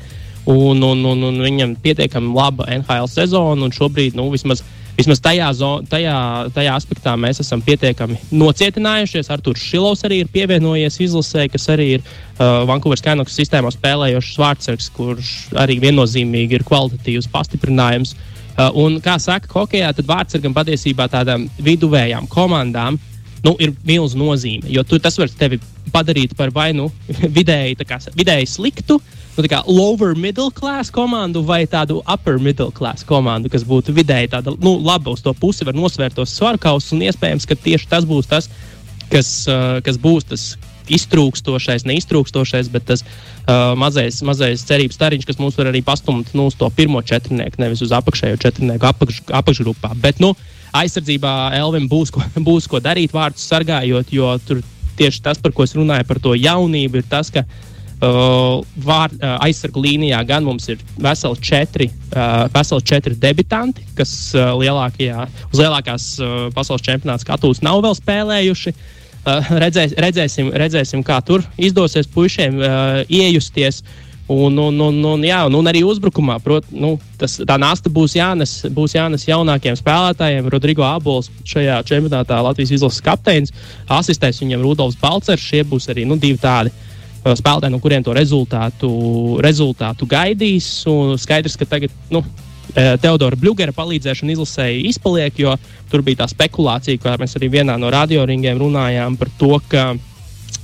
Un, 0.51 0.83
un, 0.85 0.99
un, 1.09 1.23
un 1.25 1.39
viņam 1.41 1.79
pietiekami 1.81 2.35
laba 2.37 2.67
NHL 2.69 3.07
sezona, 3.09 3.65
un 3.65 3.73
šobrīd 3.73 4.19
nu, 4.19 4.27
vismaz 4.35 4.61
vismaz 4.99 5.21
tajā, 5.23 5.49
tajā, 5.91 6.17
tajā 6.55 6.75
aspektā 6.79 7.15
mēs 7.21 7.41
esam 7.43 7.63
pietiekami 7.65 8.19
nocietinājušies. 8.35 9.31
Arthurs 9.35 9.63
Šilovs 9.65 10.05
arī 10.07 10.23
ir 10.23 10.31
pievienojies 10.35 11.01
izlasē, 11.05 11.49
kas 11.53 11.67
arī 11.75 11.89
ir 11.97 12.05
uh, 12.05 12.63
Vankūveras 12.71 13.05
Canucks 13.05 13.37
sistēmā 13.39 13.73
spēlējošs 13.75 14.39
vārdsargs, 14.43 14.91
kurš 14.95 15.33
arī 15.65 15.81
viennozīmīgi 15.83 16.61
ir 16.61 16.67
kvalitatīvs 16.69 17.31
pastiprinājums. 17.33 18.15
Uh, 18.55 18.71
un, 18.85 19.01
kā 19.03 19.19
saka, 19.19 19.51
hokeja, 19.51 19.91
vārdsargam 20.07 20.55
patiesībā 20.55 21.09
tādām 21.11 21.49
viduvējām 21.59 22.31
komandām 22.31 23.01
nu, 23.45 23.57
ir 23.59 23.75
milzīga 23.85 24.23
nozīme. 24.23 24.71
Jo 24.73 24.87
tu, 24.87 25.01
tas 25.03 25.19
var 25.19 25.33
tevi 25.35 25.59
padarīt 25.95 26.35
par 26.39 26.53
vai 26.55 26.73
nu 26.77 26.91
vidēji, 27.39 27.79
kā, 27.87 28.01
vidēji 28.19 28.51
sliktu, 28.51 28.99
nu, 29.37 29.45
lower 29.67 30.15
middle 30.19 30.51
class 30.55 30.93
komandu 30.95 31.43
vai 31.47 31.65
tādu 31.71 32.01
upper 32.03 32.39
middle 32.39 32.73
class 32.75 33.07
komandu, 33.07 33.51
kas 33.51 33.65
būtu 33.67 33.95
vidēji 33.95 34.35
tāda 34.35 34.55
nu, 34.59 34.77
laba 34.83 35.15
uz 35.15 35.23
to 35.25 35.35
pusi, 35.35 35.67
var 35.67 35.75
nosvērt 35.75 36.19
tos 36.19 36.35
svarkaus. 36.37 36.93
Un 36.95 37.03
iespējams, 37.07 37.47
ka 37.49 37.59
tieši 37.59 37.91
tas 37.91 38.07
būs 38.07 38.31
tas, 38.31 38.51
kas, 39.11 39.35
uh, 39.51 39.81
kas 39.85 39.99
būs 40.01 40.31
tas 40.31 40.47
iztrūkstošais, 40.93 41.87
neiztrūkstošais, 41.89 42.69
bet 42.73 42.85
tas 42.91 43.05
uh, 43.05 43.73
mazais, 43.79 44.21
mazais 44.27 44.65
cerības 44.69 44.99
stariņš, 44.99 45.29
kas 45.29 45.41
mums 45.41 45.57
var 45.59 45.71
arī 45.71 45.81
pastumt 45.85 46.35
nu, 46.37 46.51
uz 46.51 46.59
to 46.61 46.69
pirmo 46.77 47.01
četrnieku, 47.03 47.61
nevis 47.63 47.83
uz 47.85 47.95
apakšējo 47.97 48.41
četrnieku 48.43 48.91
apakš, 48.91 49.23
apakšgrupā. 49.33 49.95
Bet 50.03 50.21
nu, 50.23 50.35
aizsardzībā 50.77 51.55
Elvim 51.57 51.89
būs 51.91 52.13
ko, 52.15 52.25
būs 52.49 52.69
ko 52.71 52.83
darīt, 52.85 53.15
vārdus 53.17 53.49
sargājot, 53.49 54.13
jo 54.13 54.35
tur 54.45 54.61
tieši 54.99 55.23
tas, 55.25 55.41
par 55.43 55.55
ko 55.55 55.67
es 55.67 55.75
runāju, 55.77 56.07
par 56.09 56.21
to 56.23 56.35
jaunību, 56.39 57.03
ir 57.03 57.09
tas, 57.11 57.33
ka 57.35 57.47
Uh, 58.05 58.59
vār, 58.85 59.13
uh, 59.15 59.37
aizsargu 59.47 59.81
līnijā 59.81 60.19
gan 60.27 60.43
mums 60.45 60.67
ir 60.69 60.81
veseli 61.01 61.39
četri, 61.41 61.87
uh, 62.11 62.51
veseli 62.53 62.83
četri 62.85 63.15
debitanti, 63.17 63.85
kas 63.97 64.11
uh, 64.35 64.51
lielākajā, 64.59 65.29
uz 65.47 65.63
lielākās 65.63 66.09
uh, 66.19 66.33
pasaules 66.53 66.83
čempionāta 66.85 67.23
skatuves 67.23 67.63
nav 67.65 67.79
vēl 67.87 67.95
spēlējuši. 67.97 68.75
Uh, 69.25 69.49
redzēs, 69.63 69.95
redzēsim, 70.05 70.51
redzēsim, 70.53 71.05
kā 71.07 71.21
tur 71.25 71.47
izdosies 71.57 72.11
puišiem 72.11 72.59
uh, 72.59 72.99
iejusties. 73.07 73.81
Un, 74.27 74.57
un, 74.57 74.79
un, 74.81 75.03
un, 75.05 75.25
jā, 75.27 75.43
un, 75.45 75.59
un 75.59 75.67
arī 75.69 75.83
uzbrukumā, 75.85 76.39
prot, 76.41 76.65
nu, 76.73 76.95
tas, 77.21 77.35
tā 77.45 77.59
nasta 77.61 77.91
būs 77.93 78.15
jānes, 78.17 78.55
būs 78.73 78.95
jānes 78.97 79.27
jaunākiem 79.29 79.77
spēlētājiem. 79.77 80.49
Rodrigo 80.49 80.87
Abols 80.89 81.29
šajā 81.45 81.83
čempionātā 81.85 82.39
Latvijas 82.41 82.73
izlases 82.79 83.05
kapteinis, 83.05 83.53
asistēs 83.93 84.41
viņam 84.41 84.65
Rudolfs 84.65 84.97
Balcers. 85.01 85.45
Šie 85.45 85.61
būs 85.69 85.91
arī 85.93 86.07
nu, 86.09 86.17
divi 86.17 86.41
tādi 86.41 86.73
uh, 86.73 87.35
spēlētāji, 87.37 87.75
no 87.75 87.83
kuriem 87.85 88.07
to 88.07 88.17
rezultātu, 88.17 88.91
rezultātu 89.45 90.09
gaidīs. 90.09 90.71
Skaidrs, 91.21 91.59
ka 91.61 91.69
tagad 91.69 91.93
nu, 92.13 92.25
Teodora 92.75 93.37
Bļūgera 93.39 93.75
palīdzēšana 93.77 94.35
izlasēji 94.35 94.89
izpaliek, 94.89 95.37
jo 95.39 95.53
tur 95.93 96.03
bija 96.03 96.23
tā 96.23 96.31
spekulācija, 96.33 96.99
kā 97.03 97.15
mēs 97.21 97.37
arī 97.39 97.53
vienā 97.59 97.77
no 97.79 97.93
radioringiem 97.93 98.59
runājām 98.59 99.19
par 99.21 99.31
to, 99.39 99.53
ka 99.69 99.93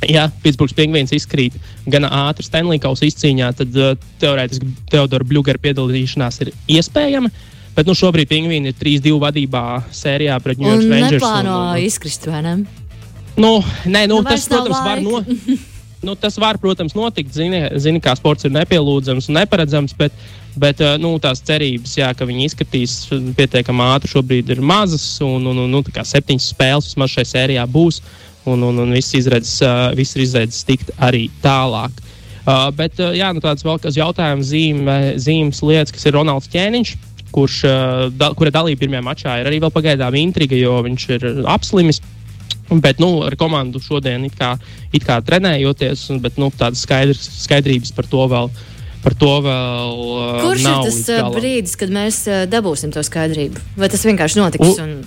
ja 0.09 0.27
Pitsburgas 0.43 0.77
pingvīns 0.79 1.15
izkrīt 1.17 1.57
gan 1.91 2.07
ātri 2.09 2.47
Stanley 2.47 2.81
Kausa 2.83 3.07
izcīņā, 3.09 3.53
tad 3.61 3.79
uh, 3.79 3.95
teorētiski 4.23 4.69
Teodora 4.91 5.27
Bļūgera 5.27 5.63
piedalīšanās 5.63 6.43
ir 6.45 6.53
iespējama. 6.79 7.33
Bet 7.77 7.87
nu, 7.87 7.95
šobrīd 7.95 8.29
pingvīni 8.29 8.73
ir 8.73 8.79
3-2 8.81 9.17
vadībā 9.23 9.65
sērijā 9.95 10.37
pret 10.43 10.59
New 10.59 10.73
York 10.73 10.89
Rangers. 10.91 11.21
Neplāno 11.21 11.55
un, 11.55 11.75
un, 11.77 11.83
izkrist, 11.87 12.27
vai 12.29 12.43
ne? 12.45 12.55
Nu, 13.41 13.61
nē, 13.87 14.07
nu, 14.11 14.19
nu 14.21 14.27
tas, 14.27 14.49
protams, 14.51 14.81
var 14.85 15.05
no. 15.05 15.23
Nu, 16.01 16.15
tas 16.17 16.39
var, 16.41 16.57
protams, 16.57 16.95
notikt. 16.97 17.35
Zini, 17.37 17.61
zini, 17.77 18.01
kā 18.01 18.15
sports 18.17 18.47
ir 18.49 18.55
nepielūdzams 18.55 19.27
un 19.29 19.37
neparedzams, 19.37 19.93
bet, 19.99 20.15
bet 20.57 20.81
nu, 21.01 21.13
tās 21.21 21.43
cerības, 21.45 21.93
jā, 21.99 22.09
ka 22.17 22.25
viņi 22.29 22.47
izskatīs 22.49 22.95
pietiekami 23.37 23.85
ātri, 23.85 24.09
šobrīd 24.15 24.55
ir 24.55 24.63
mazas. 24.65 25.05
Un, 25.25 25.45
un, 25.53 25.61
un 25.67 25.77
nu, 25.77 25.83
septiņas 25.85 26.49
spēles 26.55 26.89
vismaz 26.89 27.13
šajā 27.13 27.31
sērijā 27.35 27.67
būs. 27.69 28.01
Un, 28.49 28.63
un, 28.65 28.79
un 28.81 28.95
viss 28.97 29.13
izredzes, 29.19 29.59
uh, 29.67 29.91
viss 29.97 30.17
izredzes 30.17 30.65
tikt 30.65 30.95
arī 30.97 31.27
tālāk. 31.45 31.93
Uh, 32.41 32.71
bet 32.73 32.97
uh, 33.03 33.13
jā, 33.13 33.29
nu, 33.37 33.43
tāds 33.45 33.67
vēl 33.67 33.77
kāds 33.83 33.99
jautājums, 34.01 34.49
zīme, 34.49 34.97
zīmes 35.21 35.61
lietas, 35.61 35.93
kas 35.93 36.09
ir 36.09 36.17
Ronalds 36.17 36.49
Ķēniņš 36.53 36.97
kurš, 37.31 37.61
da, 38.19 38.33
kura 38.35 38.53
dalība 38.55 38.85
pirmajā 38.85 39.05
mačā 39.07 39.37
ir 39.41 39.51
arī 39.51 39.61
vēl 39.63 39.73
pagaidām 39.75 40.17
intriga, 40.19 40.59
jo 40.59 40.81
viņš 40.87 41.07
ir 41.17 41.29
apslimis. 41.51 42.03
Bet 42.71 43.01
nu, 43.03 43.09
ar 43.27 43.35
komandu 43.39 43.81
šodien 43.83 44.29
it 44.29 44.37
kā, 44.39 44.53
it 44.95 45.03
kā 45.07 45.17
trenējoties, 45.27 46.05
bet 46.23 46.37
nu, 46.39 46.53
tādas 46.55 46.85
skaidrs, 46.87 47.25
skaidrības 47.43 47.91
par 47.97 48.07
to 48.11 48.27
vēl. 48.31 48.53
Par 49.01 49.15
to 49.17 49.31
vēl 49.43 50.03
Kurš 50.43 50.65
nav 50.67 50.85
ir 50.85 50.93
tas 50.93 51.31
brīdis, 51.33 51.73
kad 51.81 51.91
mēs 51.95 52.21
dabūsim 52.53 52.93
to 52.95 53.03
skaidrību? 53.07 53.63
Vai 53.81 53.89
tas 53.91 54.05
vienkārši 54.07 54.43
notiks? 54.43 54.67
U 54.67 54.85
un... 54.85 54.99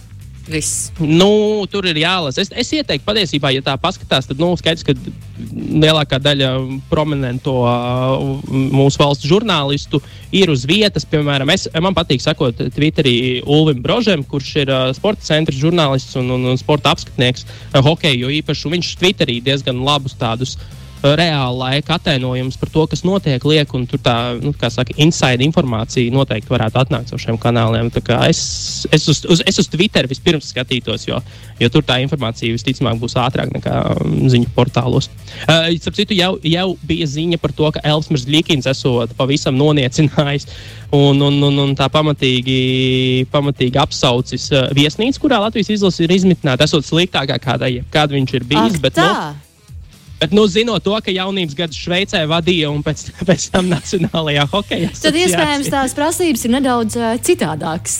Viss. 0.43 0.91
Nu, 0.99 1.63
tur 1.71 1.85
ir 1.87 1.95
jālasa. 2.01 2.43
Es, 2.43 2.49
es 2.51 2.71
ieteiktu, 2.75 3.05
patiesībā, 3.07 3.53
ja 3.55 3.63
tā 3.63 3.77
paskatās, 3.79 4.27
tad 4.27 4.41
nu, 4.43 4.49
skaidrs, 4.59 4.83
ka 4.83 4.91
lielākā 5.83 6.19
daļa 6.19 6.49
prominento 6.89 7.53
uh, 7.63 8.51
mūsu 8.51 8.99
valsts 8.99 9.29
žurnālistu 9.29 10.01
ir 10.35 10.51
uz 10.51 10.65
vietas. 10.67 11.07
Piemēram, 11.07 11.53
es, 11.55 11.69
man 11.79 11.95
patīk 11.95 12.23
sakot 12.23 12.59
Twitterī 12.75 13.15
Ulvim 13.47 13.79
Brožem, 13.85 14.27
kurš 14.27 14.51
ir 14.65 14.73
uh, 14.73 14.91
sporta 14.97 15.23
centra 15.31 15.55
žurnālists 15.55 16.19
un, 16.19 16.27
un, 16.35 16.51
un 16.51 16.59
sporta 16.59 16.91
apskatnieks 16.91 17.47
uh, 17.47 17.79
hokeju, 17.79 18.35
īpaši 18.43 18.75
viņš 18.75 18.95
Twitterī 18.99 19.39
diezgan 19.47 19.79
labus 19.87 20.19
tādus 20.19 20.57
uh, 20.59 20.82
reāla 21.03 21.51
laika 21.51 21.97
atainojums 21.97 22.55
par 22.59 22.69
to, 22.71 22.85
kas 22.87 23.03
notiek, 23.03 23.43
liek, 23.47 23.73
un 23.75 23.85
tur 23.89 23.99
tā, 24.03 24.15
nu, 24.39 24.53
kā 24.55 24.69
saka, 24.71 24.95
inside 25.03 25.43
informācija 25.43 26.13
noteikti 26.13 26.51
varētu 26.53 26.79
atnākt 26.79 27.11
no 27.11 27.19
šiem 27.19 27.39
kanāliem. 27.41 27.91
Es, 28.29 28.43
es, 28.91 29.07
uz, 29.11 29.23
uz, 29.29 29.43
es 29.45 29.59
uz 29.59 29.69
Twitter 29.71 30.07
vispirms 30.09 30.51
skatītos, 30.53 31.07
jo, 31.09 31.19
jo 31.59 31.71
tur 31.73 31.85
tā 31.85 31.99
informācija 32.03 32.55
visticamāk 32.55 33.01
būs 33.01 33.17
ātrāk 33.19 33.51
nekā 33.55 33.75
um, 33.97 34.15
ziņu 34.31 34.51
portālos. 34.55 35.09
Uh, 35.43 35.67
citu, 35.83 36.15
jau, 36.15 36.37
jau 36.47 36.67
bija 36.87 37.09
ziņa 37.09 37.41
par 37.43 37.55
to, 37.55 37.69
ka 37.75 37.83
Elvis 37.83 38.27
Līkins 38.29 38.69
esot 38.71 39.11
pavisam 39.19 39.59
noniecinājis 39.59 40.47
un, 40.93 41.19
un, 41.19 41.39
un, 41.49 41.63
un 41.67 41.77
tā 41.77 41.89
pamatīgi, 41.91 43.27
pamatīgi 43.33 43.81
apsaucis 43.81 44.49
uh, 44.53 44.69
viesnīcu, 44.75 45.25
kurā 45.25 45.43
Latvijas 45.43 45.73
izlase 45.75 46.05
ir 46.05 46.15
izmitināta, 46.15 46.67
esot 46.69 46.87
sliktākā 46.87 47.39
kādā, 47.43 47.71
kāda 47.91 48.15
viņš 48.15 48.37
ir 48.39 48.47
bijis. 48.47 48.77
Ak, 48.77 48.85
bet, 48.85 48.99
tā. 48.99 49.09
nu, 49.09 49.42
Bet, 50.23 50.31
nu, 50.31 50.45
zinot 50.47 50.85
to, 50.85 50.93
ka 51.03 51.11
jaunības 51.11 51.55
gadus 51.57 51.75
Šveicē 51.83 52.21
vadīja 52.31 52.69
un 52.71 52.79
pēc, 52.85 53.09
pēc 53.27 53.49
tam 53.51 53.67
Nacionālajā 53.67 54.45
hokeja 54.53 54.87
asociācijā. 54.87 55.09
Tad 55.09 55.17
iespējams 55.19 55.71
tās 55.73 55.95
prasības 55.97 56.45
ir 56.47 56.53
nedaudz 56.53 56.95
uh, 56.95 57.09
citādākas. 57.19 57.97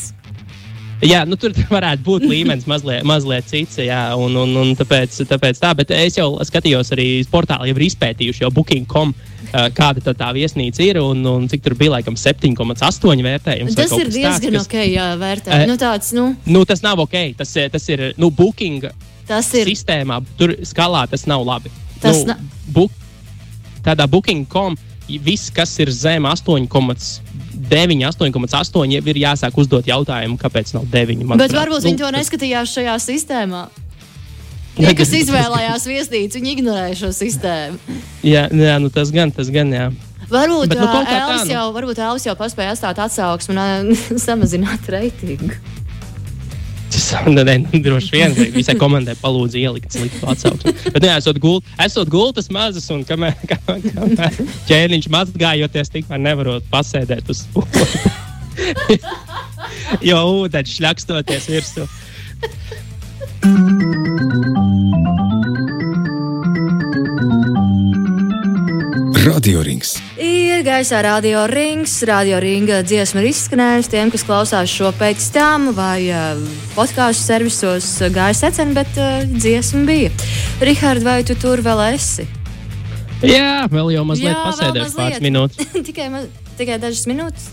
Jā, 1.03 1.25
nu, 1.27 1.36
tur 1.36 1.51
varētu 1.75 2.06
būt 2.06 2.24
līmenis 2.32 2.63
mazliet, 2.72 3.03
mazliet 3.03 3.51
cits. 3.51 3.82
Jā, 3.84 4.13
un, 4.15 4.39
un, 4.39 4.56
un 4.62 4.72
tāpēc, 4.80 5.20
tāpēc 5.27 5.60
tā, 5.60 5.74
bet 5.75 5.92
es 5.92 6.15
jau 6.15 6.30
skatījos, 6.48 6.94
arī 6.96 7.10
portāli 7.27 7.74
jau 7.74 7.75
ir 7.82 7.88
izpētījuši, 7.89 8.46
jau 8.46 8.53
Booking.com, 8.56 9.12
uh, 9.12 9.68
kāda 9.75 10.08
tā, 10.08 10.15
tā 10.24 10.32
viesnīca 10.39 10.88
ir 10.88 11.03
un, 11.03 11.27
un 11.27 11.51
cik 11.51 11.68
tur 11.68 11.75
bija 11.75 11.98
laikam 11.98 12.15
7,8 12.15 13.27
vērtējums. 13.27 13.80
Tas 13.84 14.00
ir 14.00 14.15
diezgan 14.15 14.39
tāds, 14.39 14.63
kas, 14.63 14.72
ok, 14.72 14.80
jā, 14.96 15.12
vērtē. 15.20 15.60
Uh, 15.60 15.70
nu, 15.74 15.80
tāds, 15.84 16.15
nu. 16.15 16.30
nu, 16.48 16.63
tas 16.72 16.88
nav 16.88 17.03
ok. 17.03 17.20
Tas, 17.44 17.51
tas 17.75 17.92
ir 17.92 18.13
nu, 18.15 18.32
Booking 18.32 18.88
tas 19.27 19.51
ir... 19.60 19.68
sistēmā, 19.68 20.24
tur 20.39 20.56
skalā 20.63 21.03
tas 21.12 21.27
nav 21.27 21.44
labi. 21.51 21.83
Tas 22.03 22.24
nu, 22.27 22.38
bu, 22.75 22.88
tādā 23.86 24.07
booking.com 24.10 24.77
viss, 25.24 25.51
kas 25.53 25.74
ir 25.83 25.91
zem 25.91 26.25
8,9, 26.29 26.69
8,8, 27.69 28.95
jau 28.95 29.03
ir 29.12 29.22
jāsāk 29.24 29.57
uzdot 29.60 29.88
jautājumu, 29.88 30.38
kāpēc 30.41 30.74
nav 30.77 30.88
9. 30.91 31.24
Manuprāt. 31.24 31.43
Bet 31.43 31.57
varbūt 31.57 31.83
nu, 31.83 31.89
viņi 31.89 32.01
to 32.01 32.12
neskatījās 32.15 32.75
šajā 32.77 32.95
sistēmā. 33.03 33.65
Tie, 34.74 34.89
kas 34.98 35.12
izvēlējās 35.13 35.83
viesnīcu, 35.86 36.39
viņi 36.39 36.55
ignorēja 36.55 36.95
šo 37.03 37.12
sistēmu. 37.13 38.00
jā, 38.25 38.48
jā 38.50 38.79
nu 38.81 38.89
tas 38.93 39.12
gan, 39.13 39.29
tas 39.31 39.51
gan, 39.53 39.69
jā. 39.69 39.91
Varbūt 40.33 40.72
Bet, 40.72 40.79
nu, 40.79 40.88
Elvis 41.03 41.43
nu. 41.45 41.53
jau, 41.53 41.67
varbūt 41.75 42.00
Elvis 42.01 42.25
jau 42.25 42.33
paspēja 42.39 42.74
atstāt 42.74 43.01
atsauksmi 43.03 43.53
un 43.53 43.93
samazināt 44.27 44.88
reitingu. 44.89 45.53
Nē, 47.34 47.44
nē, 47.48 47.56
nu, 47.64 47.80
droši 47.86 48.16
vien 48.16 48.36
visai 48.54 48.76
komandai 48.80 49.16
palūdzu 49.22 49.60
ielikt 49.62 49.96
sliktu 49.96 50.28
atsauksmi. 50.30 50.74
Bet, 50.90 51.02
nē, 51.04 51.16
esot, 51.18 51.40
gult, 51.42 51.70
esot 51.82 52.12
gultas 52.12 52.50
mazas 52.54 52.90
un 52.94 53.06
kamēr, 53.08 53.38
kamēr, 53.52 53.88
kamēr 53.94 54.38
ķēniņš 54.70 55.10
mazgājoties, 55.14 55.94
tikmēr 55.96 56.22
nevarot 56.28 56.68
pasēdēt 56.74 57.32
uz 57.34 57.46
spūles. 57.48 57.98
jo 60.10 60.22
ūdeņš 60.44 60.78
šļakstoties 60.78 61.50
virsū. 61.54 61.90
Radio 69.34 69.63
Rings. 69.66 69.96
Ir 70.22 70.62
gaisā 70.62 71.00
radio 71.02 71.48
rings, 71.50 71.96
radio 72.06 72.38
ringa 72.38 72.84
dziesma 72.86 73.24
ir 73.24 73.32
izskanējusi 73.32 73.90
tiem, 73.90 74.12
kas 74.13 74.22
klausās 74.28 74.70
šo 74.70 74.92
pēc 75.00 75.25
tam, 75.34 75.72
vai 75.74 76.06
uh, 76.13 76.38
podkāstu 76.75 77.25
servisos 77.32 77.88
gāja 78.13 78.36
secen, 78.44 78.75
bet 78.78 78.94
uh, 79.02 79.24
dziesma 79.25 79.82
bija. 79.90 80.12
Rihard, 80.62 81.02
vai 81.08 81.24
tu 81.25 81.34
tur 81.40 81.63
vēl 81.66 81.82
esi? 81.96 82.28
Jā, 83.25 83.66
vēl 83.74 83.96
jau 83.96 84.06
mazliet 84.12 84.38
pasēdēšu 84.38 85.00
pāris 85.02 85.25
minūtes. 85.25 85.74
tikai, 85.90 86.08
ma 86.13 86.24
tikai 86.62 86.78
dažas 86.86 87.10
minūtes. 87.10 87.50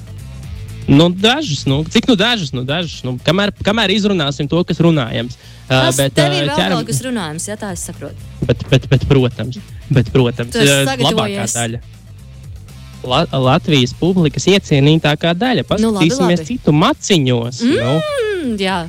Nu, 0.85 1.09
dažas, 1.09 1.65
nu, 1.71 1.81
cik 1.89 2.13
nu 2.13 2.21
dažas, 2.21 2.53
nu, 2.53 2.69
dažas. 2.69 3.01
Nu, 3.09 3.17
kamēr, 3.25 3.57
kamēr 3.65 3.97
izrunāsim 3.97 4.53
to, 4.53 4.61
kas 4.69 4.85
runājams. 4.85 5.41
Tas 5.65 5.95
uh, 5.95 6.05
bet, 6.05 6.13
tev 6.21 6.37
ir 6.43 6.45
vēl 6.45 6.57
ķeram... 6.61 6.77
kaut 6.77 6.93
kas 6.93 7.05
runājams, 7.09 7.53
ja 7.55 7.57
tā 7.57 7.73
es 7.73 7.89
saprotu. 7.89 8.33
Bet, 8.45 8.69
bet, 8.69 8.91
bet 8.93 9.09
protams. 9.09 9.63
Bet, 9.91 10.11
protams, 10.15 10.55
labākā 10.55 11.49
daļa. 11.51 11.81
La 13.01 13.25
Latvijas 13.33 13.95
publikas 13.97 14.45
iecienītākā 14.51 15.33
daļa. 15.41 15.65
Paskatīsimies 15.69 16.21
nu, 16.21 16.27
labi, 16.27 16.37
labi. 16.37 16.49
citu 16.51 16.75
maciņos. 16.77 17.61
Mm, 17.65 17.79
nu. 17.81 18.57
Jā. 18.61 18.81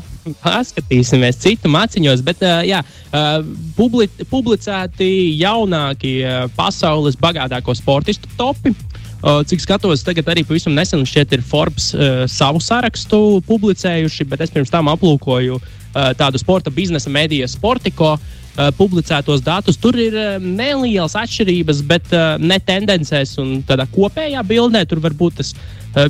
Paskatīsimies 0.44 1.40
citu 1.42 1.72
maciņos, 1.72 2.22
bet 2.26 2.44
uh, 2.46 2.60
jā, 2.68 2.84
uh, 2.84 3.40
publi 3.78 4.10
publicēti 4.30 5.08
jaunākie 5.40 6.20
uh, 6.28 6.44
pasaules 6.58 7.18
bagātāko 7.18 7.76
sportistu 7.78 8.30
topi. 8.38 8.76
Uh, 9.22 9.42
cik 9.46 9.62
skatos, 9.62 10.04
tagad 10.06 10.30
arī 10.34 10.44
pavisam 10.46 10.74
nesen 10.74 11.06
šķiet, 11.08 11.38
ir 11.38 11.46
Forbes 11.46 11.92
uh, 11.94 12.24
savu 12.30 12.62
sarakstu 12.62 13.40
publicējuši, 13.48 14.28
bet 14.30 14.44
es 14.44 14.54
pirms 14.54 14.74
tam 14.74 14.90
aplūkoju 14.92 15.58
uh, 15.58 16.12
tādu 16.18 16.42
sporta 16.42 16.74
biznesa 16.74 17.10
mediju 17.14 17.50
Sportiko. 17.50 18.16
Uh, 18.18 18.20
uh, 18.20 18.41
publicētos 18.78 19.44
datus. 19.46 19.80
Tur 19.82 19.98
ir 20.00 20.16
uh, 20.18 20.32
nelielas 20.42 21.16
atšķirības, 21.20 21.84
bet 21.88 22.12
uh, 22.16 22.36
ne 22.42 22.60
tendencēs 22.60 23.38
un 23.42 23.62
tādā 23.68 23.88
kopējā 23.92 24.44
bildē. 24.48 24.84
Tur 24.90 25.04
varbūt 25.04 25.40
tas 25.42 25.54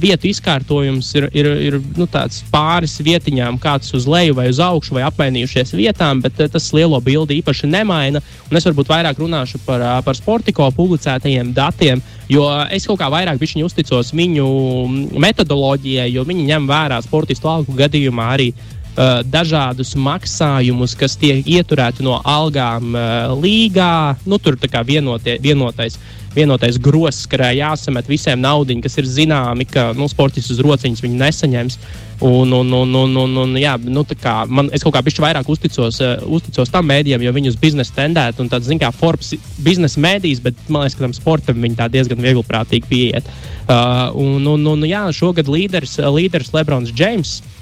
vietu 0.01 0.27
izkārtojums 0.29 1.07
ir, 1.17 1.27
ir, 1.33 1.47
ir 1.65 1.77
nu, 1.97 2.05
pāris 2.53 2.99
vietiņām, 3.01 3.57
kāds 3.61 3.93
uz 3.97 4.05
leju 4.05 4.35
vai 4.37 4.47
uz 4.51 4.59
augšu, 4.61 4.93
vai 4.93 5.05
apmainījušies 5.07 5.73
vietām, 5.73 6.21
bet 6.21 6.37
tas 6.37 6.67
lielo 6.75 6.99
bildi 7.01 7.39
īpaši 7.41 7.69
nemaina. 7.71 8.21
Un 8.49 8.59
es 8.59 8.67
varbūt 8.67 8.91
vairāk 8.91 9.21
runāšu 9.21 9.61
par, 9.65 9.81
par 10.05 10.17
sportiko 10.17 10.69
publicētajiem 10.77 11.53
datiem, 11.57 12.03
jo 12.29 12.45
es 12.69 12.85
kaut 12.85 13.01
kā 13.01 13.09
vairāk 13.09 13.41
uzticos 13.41 14.13
viņu 14.13 14.45
metodoloģijai, 15.17 16.11
jo 16.13 16.25
viņi 16.29 16.45
ņem 16.51 16.69
vērā 16.69 17.01
sportistu 17.01 17.49
algu 17.49 17.73
gadījumā 17.73 18.29
arī 18.35 18.51
Uh, 18.91 19.21
dažādus 19.23 19.93
maksājumus, 19.95 20.97
kas 20.99 21.13
tiek 21.15 21.45
ieturēti 21.47 22.03
no 22.03 22.17
algām 22.27 22.89
uh, 22.91 23.31
līgā. 23.39 24.17
Nu, 24.27 24.35
tur 24.35 24.57
kā 24.59 24.81
vienotie, 24.83 25.37
vienotais 25.39 25.95
vienotais 26.35 26.77
grozs, 26.79 27.25
kurā 27.27 27.51
jāsamet 27.55 28.07
visiem 28.07 28.39
naudiņi, 28.43 28.83
kas 28.83 28.97
ir 28.99 29.07
zināmi, 29.07 29.65
ka 29.67 29.91
nu, 29.97 30.07
sportists 30.11 30.51
uz 30.53 30.59
rociņas 30.63 31.03
viņi 31.03 31.19
nesaņems. 31.19 31.77
Un, 32.21 32.51
un, 32.53 32.73
un, 32.77 32.91
un, 32.99 33.15
un, 33.17 33.37
un, 33.41 33.55
jā, 33.57 33.77
nu, 33.81 34.03
kā, 34.21 34.33
man, 34.45 34.67
es 34.75 34.83
kaut 34.85 34.93
kā 34.93 35.01
pišķi 35.07 35.23
vairāk 35.23 35.47
uzticos, 35.49 36.01
uh, 36.03 36.27
uzticos 36.27 36.69
tam 36.71 36.85
mēdījam, 36.91 37.23
jo 37.25 37.33
viņi 37.33 37.53
uz 37.53 37.57
biznesa 37.63 37.95
tendētu. 37.97 38.43
Un 38.43 38.51
tāds, 38.51 38.67
zin, 38.69 38.79
kā 38.81 38.91
Forbes 38.91 39.33
biznesa 39.63 40.03
mēdījis, 40.03 40.43
bet 40.43 40.59
man 40.67 40.85
liekas, 40.85 40.99
ka 40.99 41.07
tam 41.07 41.15
sportam 41.17 41.63
viņi 41.63 41.79
tā 41.79 41.87
diezgan 41.95 42.21
vieglprātīgi 42.27 42.91
pieiet. 42.91 43.31
Uh, 43.65 44.11
un, 44.19 44.45
un, 44.51 44.67
un, 44.75 44.85
jā, 44.85 45.07
šogad 45.15 45.49
līderis, 45.49 45.95
līderis 46.11 46.53
Lebrons 46.53 46.93
Džeims 46.93 47.39
uh, 47.39 47.57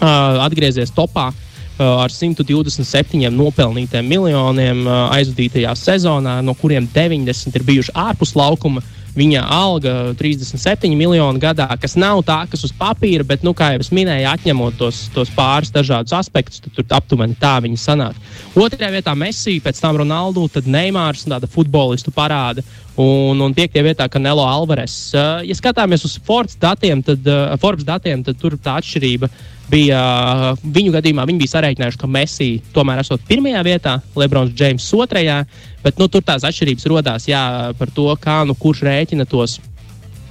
atgriezies 0.00 0.94
topā. 0.94 1.30
Uh, 1.78 2.02
ar 2.02 2.10
127 2.10 3.28
nopelnītiem 3.30 4.06
miljoniem 4.10 4.80
uh, 4.82 5.12
aizvadītajā 5.14 5.76
sezonā, 5.78 6.40
no 6.42 6.50
kuriem 6.58 6.88
90 6.90 7.54
ir 7.54 7.64
bijuši 7.68 7.92
ārpus 7.94 8.32
laukuma. 8.34 8.82
Viņa 9.14 9.44
alga 9.50 9.92
37 10.18 10.90
miljoni 10.98 11.38
gadā, 11.42 11.68
kas 11.80 11.94
nav 11.98 12.24
tā, 12.26 12.40
kas 12.50 12.64
uz 12.66 12.72
papīra, 12.74 13.22
bet, 13.26 13.44
nu, 13.46 13.52
kā 13.56 13.72
jau 13.72 13.82
es 13.82 13.92
minēju, 13.94 14.26
atņemot 14.30 14.76
tos, 14.78 15.04
tos 15.14 15.30
pāris 15.34 15.70
dažādus 15.74 16.16
aspektus, 16.18 16.60
tad 16.62 16.74
tur 16.74 16.96
aptuveni 16.98 17.38
tā 17.38 17.56
viņa 17.62 17.78
sanāk. 17.82 18.18
Otrajā 18.58 18.90
vietā 18.94 19.14
Messi, 19.18 19.56
pēc 19.62 19.78
tam 19.82 19.98
Ronaldu, 20.02 20.48
tad 20.54 20.66
Neimārs, 20.70 21.26
tāda 21.30 21.50
futbolistu 21.50 22.14
parāda. 22.14 22.64
Un, 22.98 23.38
un 23.38 23.54
piektajā 23.54 23.84
vietā 23.86 24.08
Kanelo 24.10 24.42
Alvarez. 24.42 25.12
Ja 25.14 25.54
skatāmies 25.54 26.02
uz 26.06 26.16
Forbes 26.26 26.58
datiem, 26.58 27.04
tad, 27.06 27.22
Forbes 27.62 27.86
datiem, 27.86 28.26
tad 28.26 28.38
tur 28.42 28.58
tā 28.58 28.80
atšķirība 28.82 29.30
bija. 29.70 30.00
Viņu 30.64 30.92
gadījumā 30.96 31.24
viņi 31.28 31.42
bija 31.42 31.54
sarēķinājuši, 31.56 32.00
ka 32.00 32.10
Messi 32.10 32.50
tomēr 32.74 33.02
esot 33.02 33.24
pirmajā 33.28 33.62
vietā, 33.66 33.98
Lebrons 34.18 34.54
Džeims 34.56 34.88
otrajā. 34.96 35.42
Bet 35.84 36.00
nu, 36.00 36.08
tur 36.10 36.24
tās 36.26 36.46
atšķirības 36.48 36.88
radās 36.92 37.28
par 37.78 37.92
to, 37.94 38.08
kā 38.20 38.42
nu 38.48 38.56
kurš 38.58 38.84
rēķina 38.88 39.28
tos 39.28 39.58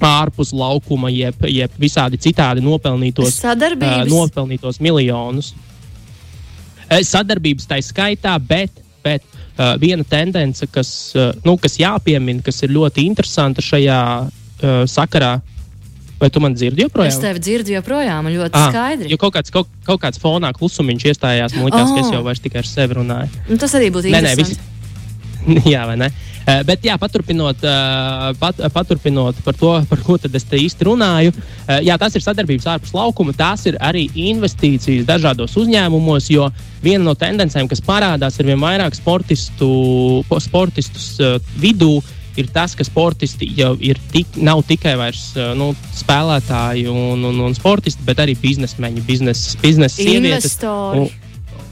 ārpus 0.03 0.53
laukuma, 0.53 1.09
jeb, 1.09 1.35
jeb 1.49 1.71
visādi 1.81 2.19
citādi 2.21 2.61
nopelnītos, 2.61 3.39
uh, 3.41 4.03
nopelnītos 4.09 4.79
miljonus. 4.83 5.53
Sadarbības 6.87 7.67
tā 7.67 7.79
skaitā, 7.83 8.37
bet, 8.39 8.71
bet 9.03 9.23
uh, 9.33 9.75
viena 9.81 10.05
tendence, 10.07 10.67
kas, 10.71 10.91
uh, 11.17 11.33
nu, 11.45 11.57
kas 11.57 11.79
jāpiemina, 11.81 12.43
kas 12.45 12.61
ir 12.63 12.75
ļoti 12.77 13.07
interesanta 13.09 13.63
šajā 13.63 14.01
uh, 14.23 14.83
sakarā. 14.87 15.37
Vai 16.17 16.31
tu 16.33 16.41
man 16.41 16.55
dzirdi 16.57 16.81
joprojām? 16.81 17.11
Es 17.13 17.19
tevi 17.21 17.41
dzirdu 17.43 17.75
joprojām, 17.75 18.29
ļoti 18.33 18.57
ah, 18.57 18.71
skaidri. 18.71 19.11
Jo 19.11 19.19
kaut 19.21 19.35
kāds, 19.35 19.53
kaut, 19.53 19.69
kaut 19.85 20.01
kāds 20.01 20.21
fonā 20.21 20.49
klusumiņš 20.55 21.11
iestājās, 21.11 21.53
man 21.53 21.69
liekas, 21.69 21.91
oh. 21.91 21.93
ka 21.93 22.01
es 22.01 22.15
jau 22.15 22.23
vairs 22.25 22.41
tikai 22.41 22.63
ar 22.63 22.69
sevi 22.69 22.97
runāju. 22.97 23.43
Nu, 23.51 23.59
tas 23.61 23.75
arī 23.77 23.91
būtu 23.93 24.09
interesanti. 24.09 24.57
Nē, 24.57 25.59
nē, 25.59 25.61
jā, 25.75 25.83
vai 25.89 25.99
ne? 26.01 26.09
Uh, 26.47 26.61
bet, 26.63 26.85
jā, 26.87 26.93
paturpinot, 26.95 27.63
uh, 27.67 28.29
pat, 28.39 28.61
paturpinot 28.71 29.39
par 29.43 29.55
to, 29.59 29.71
par 29.89 29.99
ko 30.05 30.15
es 30.15 30.45
te 30.47 30.59
īsti 30.63 30.85
runāju, 30.87 31.33
uh, 31.35 31.81
jā, 31.83 31.97
tas 31.99 32.15
ir 32.15 32.23
sadarbības 32.23 32.69
ārpus 32.71 32.93
laukuma, 32.95 33.35
tās 33.35 33.65
ir 33.67 33.75
arī 33.83 34.05
investīcijas 34.29 35.03
dažādos 35.09 35.57
uzņēmumos, 35.59 36.29
jo 36.31 36.47
viena 36.79 37.03
no 37.03 37.17
tendencēm, 37.19 37.67
kas 37.67 37.83
parādās 37.83 38.39
ar 38.39 38.47
vien 38.47 38.63
vairāk 38.63 38.95
sportistu, 38.95 39.67
sportistus 40.39 41.17
vidū, 41.59 41.97
ir 42.37 42.49
tas, 42.53 42.75
ka 42.77 42.85
sportisti 42.85 43.49
jau 43.57 43.73
ir 43.83 43.99
tik, 44.11 44.37
nav 44.37 44.63
tikai 44.67 44.95
vairs, 44.99 45.29
nu, 45.57 45.71
spēlētāji 45.97 46.87
un, 46.91 47.23
un, 47.29 47.39
un 47.47 47.55
sportisti, 47.57 48.05
bet 48.07 48.21
arī 48.23 48.37
biznesmeņi, 48.41 49.05
biznesa 49.07 49.57
biznes 49.63 49.97
sievietes. 49.97 50.59
Un, 50.63 51.09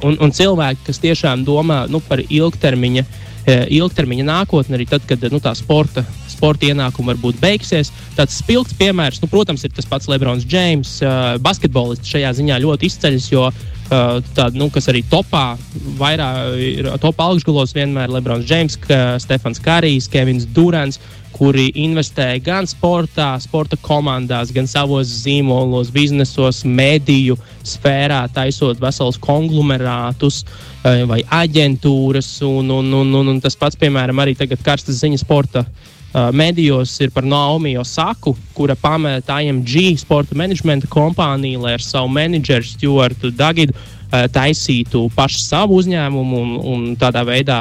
un, 0.05 0.17
un 0.25 0.33
cilvēki, 0.35 0.87
kas 0.89 1.01
tiešām 1.03 1.45
domā 1.47 1.85
nu, 1.91 2.01
par 2.03 2.23
ilgtermiņa 2.25 3.05
ilgtermiņa 3.45 4.23
nākotni, 4.25 4.73
arī 4.73 4.87
tad, 4.89 5.03
kad 5.05 5.21
nu, 5.29 5.39
tā 5.43 5.51
sporta, 5.57 6.01
sporta 6.31 6.65
ienākumi 6.65 7.11
varbūt 7.13 7.37
beigsies. 7.41 7.91
Tāds 8.17 8.39
spilgts 8.41 8.73
piemērs, 8.79 9.21
nu, 9.21 9.29
protams, 9.29 9.65
ir 9.65 9.73
tas 9.75 9.85
pats 9.89 10.09
Lebrons 10.09 10.47
Džeims. 10.49 10.97
Basketbolists 11.45 12.09
šajā 12.09 12.33
ziņā 12.39 12.57
ļoti 12.63 12.89
izceļas, 12.89 13.29
jo 13.29 13.45
tāda, 13.89 14.53
nu, 14.57 14.69
kas 14.73 14.89
arī 14.91 15.03
topā, 15.09 15.57
vairāk 15.99 16.55
ir 16.61 16.89
topā 17.03 17.29
augšgalos 17.31 17.75
vienmēr 17.77 18.13
Lebrons 18.13 18.47
Džeims, 18.47 18.79
Stefans 19.21 19.61
Kārijs, 19.61 20.09
Kevins 20.11 20.47
Durants 20.55 20.99
kuri 21.35 21.67
investēja 21.83 22.39
gan 22.43 22.67
sportā, 22.69 23.33
sporta 23.43 23.77
komandās, 23.83 24.53
gan 24.55 24.69
savos 24.71 25.09
zīmolos, 25.25 25.91
biznesos, 25.93 26.63
mediju 26.63 27.35
sfērā, 27.67 28.21
taisot 28.35 28.79
veselus 28.79 29.19
konglomerātus 29.21 30.43
eh, 30.45 31.03
vai 31.09 31.21
aģentūras. 31.41 32.29
Un, 32.47 32.71
un, 32.77 32.93
un, 33.01 33.11
un, 33.19 33.33
un 33.35 33.43
tas 33.43 33.59
pats, 33.59 33.79
piemēram, 33.81 34.23
arī 34.23 34.37
tagad 34.39 34.63
karstas 34.63 35.01
ziņas 35.03 35.25
sporta. 35.27 35.65
Uh, 35.65 35.94
medijos 36.31 36.93
ir 37.03 37.11
par 37.11 37.25
Naomi 37.27 37.73
Osaku, 37.77 38.35
kura 38.55 38.75
pameta 38.79 39.41
IMG 39.43 39.97
sporta 39.99 40.37
menedžmenta 40.37 40.87
kompāniju, 40.91 41.65
lai 41.65 41.75
ar 41.75 41.83
savu 41.83 42.11
menedžeru 42.15 42.69
Stuartu 42.69 43.33
Dagidu 43.35 43.75
uh, 43.75 44.23
taisītu 44.31 45.09
pašu 45.15 45.43
savu 45.43 45.81
uzņēmumu 45.81 46.41
un, 46.41 46.55
un 46.71 46.87
tādā 46.99 47.25
veidā 47.27 47.59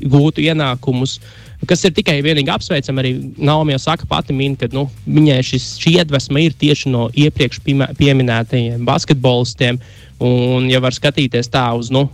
gūtu 0.00 0.46
ienākumus 0.46 1.18
uh, 1.18 1.50
kas 1.68 1.84
ir 1.84 1.94
tikai 1.96 2.18
vienīgi 2.24 2.52
apsveicami. 2.52 3.02
Arī 3.02 3.12
Naomi 3.36 3.74
jau 3.74 3.82
saka, 3.84 4.08
pati 4.08 4.36
min, 4.36 4.56
ka 4.58 4.68
nu, 4.72 4.86
viņai 5.06 5.40
šis, 5.46 5.68
šī 5.82 5.96
iedvesma 6.00 6.44
ir 6.44 6.56
tieši 6.60 6.92
no 6.92 7.08
iepriekš 7.12 7.60
pieminētajiem 7.98 8.84
basketbolistiem. 8.88 9.80
Un, 10.20 10.68
ja 10.70 10.80
var 10.82 10.96
skatīties 10.96 11.50
tā 11.52 11.66
uz 11.76 11.90
nu, 11.92 12.06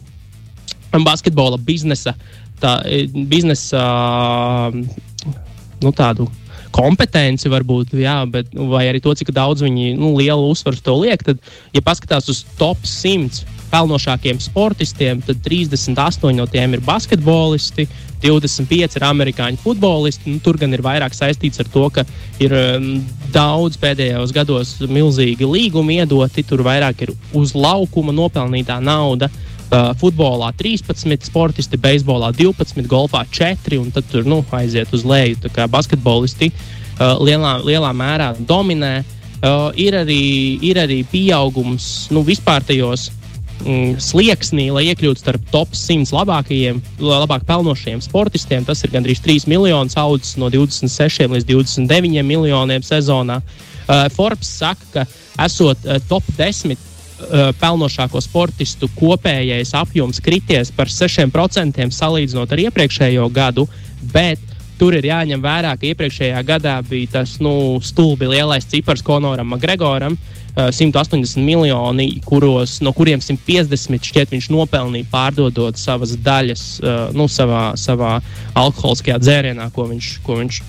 basketbola 0.96 1.58
biznesa, 1.60 2.14
tā, 2.62 2.78
biznesa 3.28 3.82
nu, 5.82 5.92
tādu 5.96 6.28
kompetenci, 6.76 7.50
varbūt, 7.52 7.94
jā, 7.96 8.18
bet, 8.28 8.50
vai 8.70 8.86
arī 8.90 9.00
to, 9.02 9.14
cik 9.16 9.32
daudz 9.34 9.64
viņi 9.64 9.94
nu, 9.96 10.12
lielu 10.18 10.50
uzsvaru 10.52 10.82
to 10.84 10.96
liek, 11.00 11.22
tad, 11.24 11.40
ja 11.74 11.82
paskatās 11.84 12.28
uz 12.32 12.42
top 12.58 12.82
100 12.84 13.46
pelnošākiem 13.70 14.38
sportistiem, 14.40 15.22
tad 15.26 15.40
38 15.44 16.36
no 16.36 16.46
tiem 16.50 16.76
ir 16.76 16.84
basketbolisti, 16.86 17.88
25 18.22 18.96
ir 18.96 19.04
amerikāņu 19.06 19.60
futbolisti. 19.60 20.30
Nu, 20.32 20.40
tur 20.42 20.56
gan 20.60 20.72
ir 20.72 20.84
vairāk 20.84 21.14
saistīts 21.16 21.60
ar 21.60 21.68
to, 21.72 21.88
ka 21.92 22.06
ir 22.42 22.54
um, 22.56 22.86
daudz 23.34 23.76
pēdējos 23.82 24.32
gados 24.36 24.76
milzīgi 24.88 25.48
līgumi 25.48 26.00
iedoti, 26.00 26.46
tur 26.46 26.64
vairāk 26.66 27.04
ir 27.06 27.12
uz 27.36 27.52
laukuma 27.58 28.14
nopelnītā 28.16 28.78
nauda. 28.84 29.28
Uh, 29.28 29.45
futbolā 29.70 30.52
13, 30.54 31.26
sportisti, 31.26 31.78
beisbolā 31.80 32.30
12, 32.36 32.86
golfā 32.86 33.24
4, 33.26 33.80
un 33.80 33.90
tad 33.90 34.06
tur 34.10 34.26
nu, 34.28 34.44
aiziet 34.54 34.92
uz 34.94 35.04
leju. 35.06 35.40
Tā 35.42 35.50
kā 35.52 35.66
basketbolisti 35.70 36.52
uh, 36.52 37.16
lielā, 37.18 37.58
lielā 37.66 37.92
mērā 37.96 38.32
dominē. 38.38 39.02
Uh, 39.36 39.68
ir, 39.76 39.94
arī, 39.98 40.22
ir 40.64 40.78
arī 40.80 41.02
pieaugums 41.10 42.08
nu, 42.14 42.22
vispār 42.24 42.64
tajos 42.64 43.10
mm, 43.60 43.98
slieksnī, 44.00 44.70
lai 44.72 44.86
iekļūtu 44.90 45.20
starp 45.20 45.44
top 45.52 45.76
100 45.76 46.14
labākajiem, 46.16 46.80
labāk 47.02 47.44
pelnošajiem 47.48 48.00
sportistiem. 48.04 48.64
Tas 48.64 48.82
ir 48.86 48.94
gandrīz 48.94 49.20
3 49.24 49.48
miljonus 49.50 49.98
audzis 50.00 50.38
no 50.40 50.48
26 50.52 51.28
līdz 51.34 51.48
29 51.52 52.26
miljoniem 52.26 52.86
sezonā. 52.86 53.42
Uh, 53.86 54.06
Forbes 54.14 54.48
saka, 54.62 54.88
ka 54.94 55.44
esot 55.44 55.84
uh, 55.84 56.00
top 56.08 56.24
10 56.38 56.74
uh, 56.74 56.95
pelnošāko 57.60 58.20
sportistu 58.20 58.90
kopējais 58.98 59.72
apjoms 59.78 60.20
krities 60.20 60.72
par 60.76 60.90
6% 60.92 61.88
salīdzinot 61.96 62.52
ar 62.52 62.62
iepriekšējo 62.66 63.28
gadu, 63.32 63.66
bet 64.12 64.42
tur 64.76 64.96
ir 64.98 65.08
jāņem 65.08 65.40
vērā, 65.40 65.76
ka 65.80 65.88
iepriekšējā 65.88 66.42
gadā 66.44 66.76
bija 66.84 67.18
tas 67.20 67.38
nu, 67.40 67.78
stulbi 67.80 68.28
lielais 68.28 68.68
cipars 68.68 69.04
Konoram 69.04 69.48
Makgregoram. 69.54 70.16
Uh, 70.16 70.36
180 70.56 71.36
miljoni, 71.44 72.20
kuros, 72.24 72.78
no 72.80 72.92
kuriem 72.96 73.20
150 73.20 74.08
šķiet 74.08 74.32
viņš 74.32 74.48
nopelnīja 74.54 75.08
pārdodot 75.12 75.76
savas 75.76 76.14
daļas 76.16 76.62
nu, 77.16 77.26
savā, 77.28 77.74
savā 77.76 78.14
alkoholiskajā 78.56 79.18
dzērienā, 79.20 79.68
ko 79.76 79.84
viņš, 79.90 80.10
ko 80.24 80.38
viņš 80.40 80.62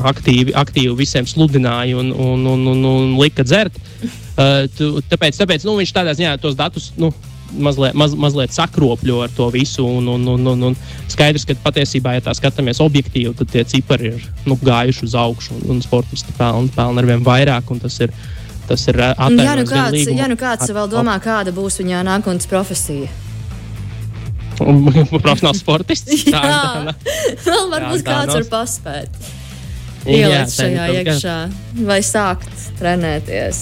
aktīvi, 0.00 0.56
aktīvi 0.56 0.96
visiem 0.96 1.28
sludināja 1.28 2.00
un, 2.00 2.12
un, 2.16 2.46
un, 2.54 2.68
un, 2.72 2.84
un 2.88 3.16
lika 3.20 3.44
dzert. 3.44 3.76
Tāpēc, 4.34 5.38
tāpēc 5.38 5.64
nu, 5.68 5.76
viņš 5.78 5.94
tādā 5.94 6.14
ziņā 6.18 6.36
tos 6.42 6.56
datus. 6.58 6.90
Nu, 6.98 7.12
mazliet, 7.54 7.94
maz, 7.94 8.14
mazliet 8.18 8.54
sakropļo 8.54 9.20
ar 9.26 9.34
to 9.36 9.48
visu. 9.54 9.84
Un, 9.86 10.08
un, 10.10 10.28
un, 10.34 10.46
un, 10.54 10.64
un 10.70 10.78
skaidrs, 11.12 11.46
ka 11.46 11.56
patiesībā, 11.66 12.16
ja 12.16 12.24
tā 12.26 12.34
skatāmies 12.36 12.82
objektīvi, 12.82 13.34
tad 13.38 13.52
tie 13.52 13.66
cipari 13.68 14.14
ir 14.16 14.24
nu, 14.48 14.58
gājuši 14.58 15.06
uz 15.06 15.18
augšu 15.18 15.58
un, 15.58 15.68
un 15.76 15.84
sportisti 15.84 16.34
pelna, 16.38 16.72
pelna 16.74 17.04
ar 17.04 17.12
vien 17.12 17.26
vairāk. 17.26 17.70
Tas 17.82 18.00
ir 18.04 18.14
Tas 18.64 18.80
ir 18.88 18.96
attēlojums. 18.96 19.44
Ja 19.44 19.54
nu 19.58 19.64
kāds, 19.68 20.10
ja 20.16 20.26
nu 20.30 20.36
kāds 20.40 20.70
vēl 20.72 20.88
domā, 20.88 21.18
kāda 21.20 21.52
būs 21.52 21.82
viņa 21.82 22.00
nākotnes 22.08 22.48
profesija. 22.48 23.10
Profesionāls 25.24 25.60
sportists. 25.60 26.24
jā, 26.30 26.40
tā, 26.40 26.94
tā, 26.94 26.94
vēl 27.48 27.72
varbūt 27.74 28.00
jā, 28.00 28.06
kāds 28.08 28.38
var 28.38 28.46
paspēt. 28.52 29.18
Ielikt 30.04 30.52
šajā 30.54 30.88
iekšā 31.00 31.36
vai 31.88 32.00
sākt 32.04 32.68
trenēties. 32.80 33.60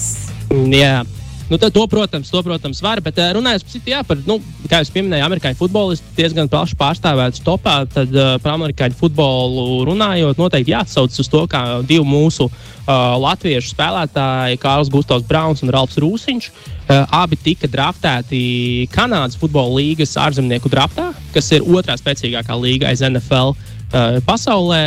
Jā. 0.53 1.01
Nu, 1.49 1.57
to, 1.59 1.87
protams, 1.87 2.29
to, 2.31 2.39
protams, 2.43 2.79
var. 2.81 3.01
Bet 3.03 3.17
uh, 3.19 3.33
runājot 3.35 3.65
citu, 3.67 3.91
jā, 3.91 3.99
par, 4.07 4.17
nu, 4.25 4.39
kā 4.71 4.79
jau 4.79 4.95
minēju, 4.95 5.25
amerikāņu 5.27 5.59
futbolistu 5.59 6.15
diezgan 6.17 6.49
plaši 6.49 6.77
pārstāvēts 6.79 7.43
topā. 7.43 7.81
Tad 7.91 8.13
uh, 8.15 8.35
par 8.41 8.55
amerikāņu 8.55 8.97
futbolu 8.97 9.83
runājot, 9.89 10.39
noteikti 10.39 10.73
jāatsaucas 10.73 11.19
uz 11.19 11.29
to, 11.29 11.43
kā 11.51 11.61
divi 11.85 12.05
mūsu 12.07 12.47
uh, 12.47 12.55
latviešu 13.21 13.73
spēlētāji, 13.73 14.61
Kārls 14.63 14.89
Gustavs 14.93 15.27
Brauns 15.27 15.65
un 15.65 15.73
Ralfs 15.75 15.99
Rūsiņš. 16.01 16.49
Uh, 16.83 17.03
abi 17.15 17.37
tika 17.39 17.67
draftēti 17.71 18.87
Kanādas 18.93 19.37
futbola 19.39 19.77
līnijas 19.81 20.17
ārzemnieku 20.23 20.71
draftā, 20.71 21.11
kas 21.35 21.51
ir 21.55 21.67
otrā 21.67 21.99
spēcīgākā 21.99 22.57
līga 22.59 22.89
aiz 22.89 23.03
NFL. 23.03 23.53
Uh, 23.93 24.03
Uh, 24.03 24.17
pasaulē 24.25 24.85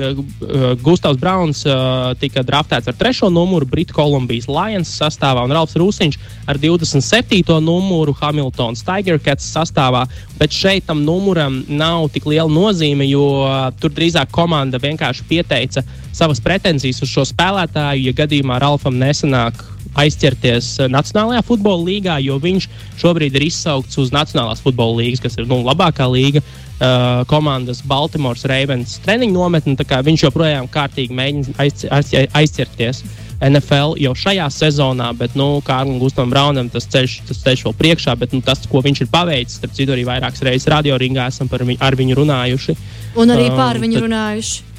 uh, 0.00 0.72
Gustavs 0.80 1.18
Brauns 1.20 1.58
uh, 1.68 2.14
tika 2.16 2.40
draftēts 2.40 2.88
ar 2.88 2.94
trešo 2.96 3.28
numuru 3.28 3.68
Britu 3.68 3.92
Kolumbijas 3.92 4.46
Lions 4.48 4.94
sastāvā 4.96 5.42
un 5.44 5.52
Ralfs 5.52 5.76
Rūsiņš 5.76 6.16
ar 6.48 6.56
27. 6.62 7.44
numuru 7.60 8.14
Hamiltonas 8.16 8.80
Tiger 8.86 9.20
Cats 9.20 9.50
sastāvā. 9.52 10.06
Bet 10.40 10.56
šeit 10.56 10.86
tam 10.88 11.04
numuram 11.04 11.66
nav 11.68 12.08
tik 12.14 12.30
liela 12.32 12.48
nozīme, 12.48 13.04
jo 13.10 13.44
tur 13.76 13.92
drīzāk 13.92 14.32
komanda 14.32 14.80
vienkārši 14.80 15.28
pieteica 15.28 15.84
savas 16.16 16.40
pretenzijas 16.40 17.02
uz 17.04 17.12
šo 17.12 17.26
spēlētāju, 17.28 18.08
ja 18.08 18.16
gadījumā 18.16 18.60
Ralfam 18.62 18.96
nesanāk 19.00 19.64
aizķerties 19.96 20.70
Nacionālajā 20.92 21.42
futbola 21.46 21.84
līgā, 21.86 22.16
jo 22.24 22.38
viņš 22.40 22.68
šobrīd 23.00 23.36
ir 23.36 23.46
izsaukts 23.48 23.98
uz 24.00 24.12
Nacionālās 24.14 24.62
futbola 24.64 25.00
līnijas, 25.00 25.22
kas 25.24 25.38
ir 25.40 25.48
nu, 25.48 25.62
labākā 25.66 26.08
līga 26.10 26.42
uh, 26.42 27.22
komandas 27.30 27.82
Baltimore's 27.86 28.44
Ravens 28.48 28.98
treniņu 29.04 29.36
nometni. 29.36 29.76
Viņš 29.76 30.26
joprojām 30.28 30.68
kārtīgi 30.72 31.16
mēģina 31.16 31.56
aiz, 31.62 31.86
aiz, 31.92 32.12
aizķerties. 32.36 33.04
NFL 33.36 33.98
jau 34.00 34.14
šajā 34.16 34.46
sezonā, 34.48 35.10
bet, 35.12 35.34
nu, 35.36 35.58
Kārlim 35.64 35.98
Gustavam 36.00 36.30
Braunam 36.32 36.70
tas 36.72 36.86
ceļš, 36.88 37.18
tas 37.28 37.42
ceļš 37.42 37.66
vēl 37.66 37.74
priekšā, 37.76 38.14
bet 38.16 38.32
nu, 38.32 38.40
tas, 38.44 38.62
ko 38.70 38.80
viņš 38.84 39.02
ir 39.04 39.10
paveicis, 39.12 39.58
starp 39.60 39.74
citu, 39.76 39.92
arī 39.92 40.06
vairākas 40.08 40.40
reizes 40.46 40.70
radioringā 40.72 41.28
esam 41.28 41.50
par 41.52 41.66
viņu, 41.68 41.76
ar 41.84 41.98
viņu 42.00 42.16
runājuši. 42.16 42.76
Un 43.20 43.34
arī 43.36 43.50
um, 43.50 43.58
pār 43.60 43.82
viņu 43.82 43.98
tad, 43.98 44.06
runājuši. 44.06 44.75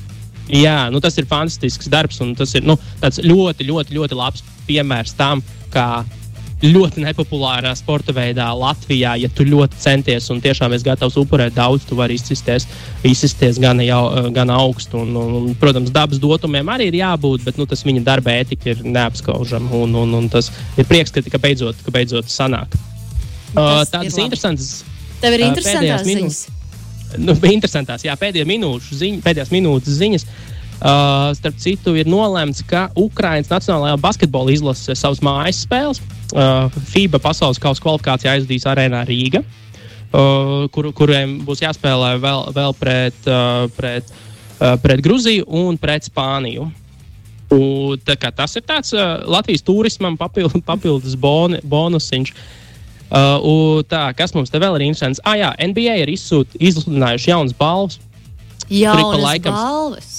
Jā, 0.47 0.77
nu, 0.93 1.01
tas 1.03 1.17
ir 1.19 1.27
fantastisks 1.27 1.89
darbs, 1.91 2.21
un 2.23 2.31
tas 2.37 2.53
ir 2.55 2.63
nu, 2.63 2.77
ļoti, 3.03 3.67
ļoti, 3.67 3.97
ļoti 3.97 4.15
labs 4.15 4.45
piemērs 4.67 5.15
tam, 5.17 5.43
kā 5.73 6.05
ļoti 6.63 7.03
nepopulārā 7.03 7.69
sporta 7.77 8.13
veidā 8.15 8.47
Latvijā, 8.57 9.13
ja 9.21 9.29
tu 9.29 9.45
ļoti 9.45 9.77
centies 9.77 10.29
un 10.33 10.39
tiešām 10.41 10.73
esi 10.73 10.87
gatavs 10.87 11.17
upurēt 11.21 11.53
daudz, 11.53 11.85
tu 11.85 11.97
vari 11.99 12.17
izsisties, 12.17 12.65
izsisties 13.05 13.59
gan, 13.61 13.81
jau, 13.85 14.01
gan 14.33 14.49
augstu. 14.53 15.03
Un, 15.03 15.13
un, 15.21 15.53
protams, 15.61 15.93
dabas 15.93 16.21
dotumiem 16.21 16.73
arī 16.73 16.89
ir 16.89 16.99
jābūt, 17.03 17.45
bet 17.45 17.61
nu, 17.61 17.67
tas 17.69 17.85
viņa 17.85 18.01
darba 18.07 18.33
ētika 18.41 18.73
ir 18.73 18.83
neapskaužama. 18.87 19.69
Un, 19.77 19.93
un, 20.01 20.17
un 20.17 20.29
tas 20.33 20.49
ir 20.77 20.89
prieks, 20.89 21.13
ka, 21.13 21.21
ka, 21.29 21.41
beidzot, 21.41 21.77
ka 21.85 21.93
beidzot 21.93 22.31
sanāk. 22.31 22.73
Uh, 23.53 23.83
tādas 23.85 24.17
interesantas. 24.17 24.81
Tev 25.21 25.37
ir 25.37 25.45
uh, 25.45 25.51
interesantas 25.51 26.07
ziņas. 26.09 26.45
Nu, 27.15 27.35
interesantās, 27.47 28.03
jā, 28.03 28.15
pēdējās 28.19 28.49
minūtes, 28.49 28.91
ziņ, 28.99 29.21
pēdējās 29.25 29.53
minūtes 29.53 29.99
ziņas. 30.01 30.27
Uh, 30.77 31.31
starp 31.33 31.55
citu, 31.57 31.95
ir 31.97 32.05
nolemts, 32.05 32.61
ka 32.67 32.83
Ukraiņas 33.01 33.49
Nacionālajā 33.49 33.97
basketbola 33.97 34.53
izlase 34.53 34.93
savas 34.93 35.23
mājas 35.25 35.63
spēles 35.65 36.01
uh, 36.37 36.67
FIBA 36.91 37.17
pasaules 37.23 37.57
kausa 37.57 37.81
kvalifikācijā 37.81 38.35
aizdīs 38.35 38.67
arēnā 38.69 39.01
Rīga, 39.07 39.41
uh, 39.41 40.67
kur, 40.73 40.91
kuriem 40.93 41.39
būs 41.47 41.63
jāspēlē 41.63 42.11
vēl, 42.21 42.43
vēl 42.53 42.77
pret, 42.77 43.17
uh, 43.25 43.65
pret, 43.73 44.13
uh, 44.59 44.75
pret 44.83 45.01
Gruziju 45.01 45.47
un 45.63 45.81
pret 45.81 46.05
Spāniju. 46.11 46.69
Un, 47.57 47.97
tas 48.05 48.59
ir 48.59 48.67
tāds 48.67 48.93
uh, 48.93 49.23
Latvijas 49.25 49.65
turismam 49.65 50.19
papildus, 50.19 50.61
papildus 50.67 51.17
boni, 51.17 51.63
bonusiņš. 51.65 52.35
Uh, 52.35 52.66
tā, 53.09 54.03
kas 54.17 54.33
mums 54.35 54.51
te 54.51 54.59
vēl 54.61 54.77
ir 54.77 54.87
interesants? 54.89 55.21
Ah, 55.23 55.37
jā, 55.39 55.51
NBA 55.71 55.99
ir 56.03 56.11
izsūt, 56.11 56.57
izsludinājuši 56.59 57.31
jaunas 57.31 57.57
balvas. 57.57 57.99
Jaunas 58.67 59.39
balvas. 59.47 60.15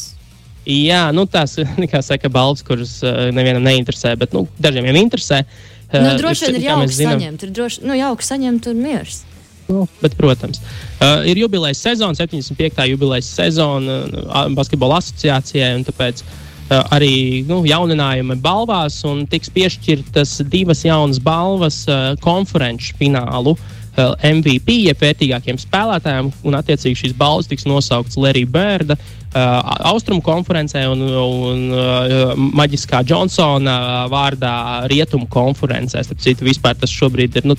Jā, 0.68 1.08
nu, 1.16 1.24
tās 1.28 1.56
ir 1.60 1.96
saka, 2.04 2.28
balvas, 2.32 2.64
kuras 2.64 2.98
uh, 3.04 3.28
nevienam 3.32 3.64
neinteresē, 3.64 4.14
bet 4.20 4.36
nu, 4.36 4.46
dažiem 4.60 4.88
jau 4.88 4.96
interesē. 5.00 5.44
Uh, 5.88 6.02
Nu, 6.04 6.10
droši 6.20 6.50
vien 6.50 6.58
ir 6.58 6.66
jauki 6.66 6.96
saņemt, 6.98 7.44
ir 7.46 7.52
droši, 7.56 7.84
nu, 7.88 7.94
jauki 7.96 8.26
saņemt 8.26 8.66
un 8.68 8.82
miers. 8.84 9.22
Nu, 9.68 9.86
bet, 10.02 10.14
protams, 10.16 10.60
uh, 11.00 11.24
ir 11.28 11.40
jubilejas 11.40 11.80
sezona, 11.84 12.16
75. 12.16 12.84
jubilejas 12.88 13.28
sezona 13.36 14.02
uh, 14.04 14.44
Basketbola 14.56 15.00
asociācijai, 15.00 15.70
un 15.76 15.86
tāpēc 15.88 16.20
uh, 16.24 16.36
arī 16.68 17.44
nu, 17.48 17.62
jauninājumi 17.68 18.36
balvās, 18.44 19.00
un 19.08 19.24
tiks 19.30 19.50
piešķirtas 19.54 20.38
divas 20.52 20.84
jaunas 20.84 21.20
balvas 21.22 21.82
uh, 21.88 22.12
konferenču 22.24 22.96
finālu 22.98 23.54
uh, 23.56 24.12
MVP, 24.22 24.84
jeb 24.88 25.00
vērtīgākiem 25.02 25.60
spēlētājiem, 25.60 26.32
un 26.44 26.58
attiecīgi 26.58 27.04
šīs 27.04 27.16
balvas 27.18 27.48
tiks 27.50 27.66
nosauktas 27.68 28.18
Larry 28.20 28.44
Bērda 28.48 28.98
austrumu 29.36 30.22
konferencē 30.24 30.86
un, 30.88 31.02
un 31.20 32.46
Maģiskā 32.56 33.02
Džonsona 33.04 34.06
vārdā 34.08 34.88
rietumu 34.88 35.28
konferencē. 35.28 36.00
Starp 36.00 36.22
citu, 36.24 36.46
vispār 36.48 36.78
tas 36.80 36.88
šobrīd 36.88 37.36
ir 37.36 37.44
nu, 37.44 37.56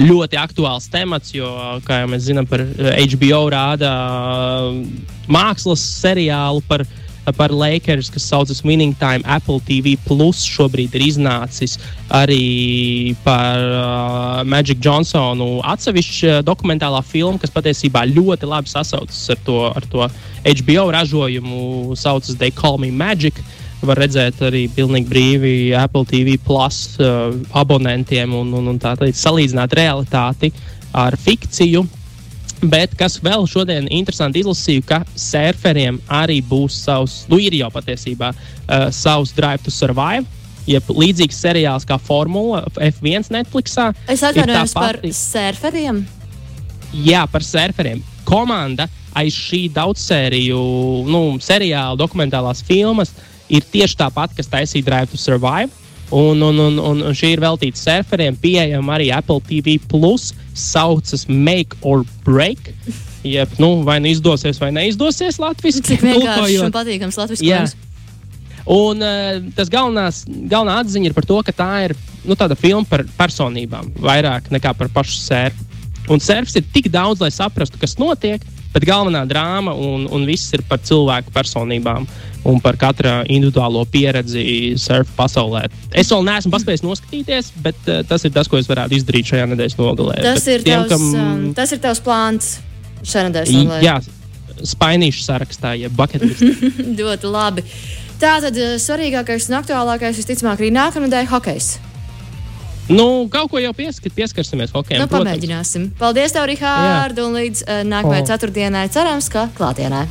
ļoti 0.00 0.40
aktuāls 0.40 0.88
temats, 0.88 1.34
jo, 1.36 1.50
kā 1.84 2.00
jau 2.00 2.08
mēs 2.08 2.24
zinām, 2.24 2.48
par 2.48 2.64
HBO 2.64 3.42
rāda 3.52 3.92
mākslas 5.28 5.84
seriālu 6.00 6.64
par 6.68 6.86
viņa 6.86 7.03
par 7.32 7.52
Lakers, 7.52 8.10
kas 8.12 8.26
saucas 8.28 8.62
Winning 8.64 8.94
Time, 8.98 9.24
Apple 9.24 9.60
TV. 9.64 9.96
Plus 10.04 10.44
šobrīd 10.44 10.94
ir 10.96 11.06
iznācis 11.06 11.78
arī 12.12 13.14
par 13.24 13.64
uh, 13.64 14.44
Magic 14.44 14.82
Johnsonu 14.84 15.62
atsevišķa 15.64 16.38
uh, 16.38 16.44
dokumentālā 16.44 17.00
filma, 17.06 17.40
kas 17.40 17.54
patiesībā 17.54 18.04
ļoti 18.12 18.48
labi 18.50 18.72
sasaucas 18.72 19.22
ar 19.32 19.42
to, 19.46 19.58
ar 19.72 19.88
to 19.90 20.08
HBO 20.44 20.90
ražojumu, 20.92 21.96
saucas 21.96 22.36
They 22.36 22.52
Call 22.52 22.78
Me 22.82 22.92
Magic. 22.92 23.40
Var 23.84 23.98
redzēt 24.00 24.38
arī 24.46 24.64
pilnīgi 24.72 25.10
brīvi 25.10 25.56
Apple 25.76 26.06
TV 26.08 26.38
plus 26.40 26.96
uh, 27.00 27.34
abonentiem 27.52 28.32
un, 28.36 28.52
un, 28.56 28.72
un 28.72 28.80
tā 28.80 28.94
teikt, 29.00 29.20
salīdzināt 29.20 29.76
realitāti 29.76 30.52
ar 30.94 31.16
fikciju. 31.20 31.84
Bet 32.62 32.94
kas 32.96 33.18
vēl 33.22 33.44
šodien 33.50 33.88
interesanti 33.92 34.40
izlasīju, 34.40 34.84
ka 34.88 35.02
surferiem 35.18 35.98
arī 36.08 36.38
būs 36.44 36.78
savs, 36.86 37.24
nu 37.28 37.38
ir 37.42 37.56
jau 37.58 37.70
patiesībā 37.74 38.30
uh, 38.32 38.88
savs 38.94 39.34
Drive 39.36 39.64
to 39.66 39.74
Survive. 39.74 40.24
Jeb 40.64 40.86
līdzīgs 40.88 41.36
seriāls 41.44 41.84
kā 41.84 41.98
Formula 42.00 42.62
F1 42.80 43.28
Netflixā. 43.34 43.90
Es 44.08 44.22
atvainojos 44.24 44.72
par 44.72 45.00
surferiem. 45.04 46.00
Jā, 47.04 47.26
par 47.28 47.44
surferiem. 47.44 48.00
Komanda 48.24 48.88
aiz 49.14 49.36
šī 49.36 49.66
daudzsēriju 49.74 50.58
nu, 51.10 51.22
seriāla, 51.42 51.98
dokumentālās 52.00 52.64
filmas 52.64 53.12
ir 53.52 53.66
tieši 53.68 53.98
tāpat, 54.00 54.32
kas 54.36 54.48
taisīja 54.50 54.88
Drive 54.88 55.12
to 55.12 55.20
Survive. 55.20 55.83
Un, 56.14 56.42
un, 56.46 56.60
un, 56.62 56.78
un 56.78 57.16
šī 57.16 57.32
ir 57.34 57.42
veltīta 57.42 57.80
surferiem, 57.80 58.36
pieejama 58.38 58.94
arī 58.94 59.08
Apple 59.14 59.42
TV. 59.48 59.80
Plus, 59.90 60.30
saucas 60.54 61.26
Make 61.26 61.74
or 61.82 62.04
Break. 62.26 62.70
Jeb, 63.24 63.56
nu, 63.58 63.80
vai 63.82 63.98
nu 64.04 64.12
izdosies, 64.12 64.60
vai 64.60 64.70
neizdosies 64.76 65.40
latviešu. 65.42 65.82
Cik 65.88 66.04
vienkārši 66.04 66.60
un 66.62 66.74
patīkams 66.74 67.18
latviešu. 67.18 67.80
Un 68.70 69.02
uh, 69.04 69.42
tas 69.56 69.68
galvenās, 69.72 70.22
galvenā 70.24 70.78
atziņa 70.84 71.10
ir 71.10 71.16
par 71.16 71.26
to, 71.28 71.40
ka 71.44 71.52
tā 71.56 71.70
ir 71.88 71.96
nu, 72.24 72.36
tāda 72.38 72.56
filma 72.56 72.86
par 72.88 73.04
personībām, 73.18 73.90
vairāk 74.00 74.48
nekā 74.54 74.72
par 74.78 74.92
pašu 74.92 75.18
sērfu. 75.20 75.66
Un 76.12 76.20
sērfs 76.20 76.56
ir 76.60 76.64
tik 76.72 76.90
daudz, 76.92 77.20
lai 77.24 77.32
saprastu, 77.32 77.80
kas 77.80 77.96
notiek, 78.00 78.44
bet 78.74 78.86
galvenā 78.88 79.24
drāma 79.30 79.74
un, 79.78 80.08
un 80.10 80.26
viss 80.28 80.52
ir 80.56 80.64
par 80.68 80.82
cilvēku 80.84 81.32
personībām 81.34 82.06
un 82.44 82.60
par 82.60 82.76
katra 82.80 83.22
individuālo 83.30 83.84
pieredzi 83.88 84.74
surfa 84.80 85.14
pasaulē. 85.22 85.64
Es 85.96 86.10
vēl 86.12 86.26
neesmu 86.26 86.52
paspējis 86.52 86.84
noskatīties, 86.84 87.52
bet 87.64 87.88
uh, 87.88 88.02
tas 88.08 88.26
ir 88.26 88.34
tas, 88.34 88.50
ko 88.50 88.60
es 88.60 88.68
varētu 88.70 88.98
izdarīt 88.98 89.32
šajā 89.32 89.48
nedēļas 89.54 89.78
nogalē. 89.80 90.18
Tas, 90.20 90.44
bet 90.44 90.58
ir, 90.58 90.66
tiem, 90.66 90.84
tavs, 90.90 91.08
kam... 91.14 91.22
um, 91.22 91.48
tas 91.56 91.72
ir 91.72 91.80
tavs 91.84 92.02
plāns 92.04 92.52
šajā 93.00 93.30
nedēļas 93.30 93.56
nogalē. 93.56 93.80
Jā, 93.86 93.96
spainīšu 94.74 95.24
sarakstā, 95.24 95.74
ja 95.80 95.92
buketlistā. 95.92 96.52
Ļoti 97.00 97.32
labi. 97.32 97.64
Tā 98.20 98.36
tad 98.44 98.60
uh, 98.60 98.76
svarīgākais 98.82 99.48
un 99.50 99.58
aktuālākais 99.62 100.20
visticamāk 100.20 100.60
arī 100.60 100.74
nākamnedēļ 100.76 101.32
hokejs. 101.32 101.74
Nu, 102.88 103.26
kaut 103.32 103.48
ko 103.52 103.60
jau 103.62 103.72
pieskat, 103.76 104.12
pieskarsimies 104.12 104.74
hokejam. 104.74 105.04
Nu, 105.04 105.08
pamēģināsim. 105.08 105.88
Paldies, 106.00 106.34
tev, 106.36 106.44
Rihārd, 106.50 107.20
un 107.24 107.38
līdz 107.38 107.64
uh, 107.64 107.80
nākamajai 107.88 108.26
oh. 108.26 108.28
ceturtdienai 108.28 108.84
cerams, 108.92 109.30
ka 109.32 109.48
klātienē. 109.56 110.04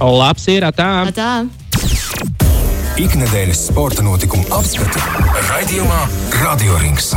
Labs 0.00 0.48
ir 0.50 0.66
tā. 0.74 0.90
tā. 1.14 1.30
Ikdienas 3.00 3.66
sporta 3.68 4.04
notikumu 4.06 4.46
apskatu 4.54 5.02
raidījumā 5.50 6.04
Radio 6.40 6.78
Rings. 6.80 7.12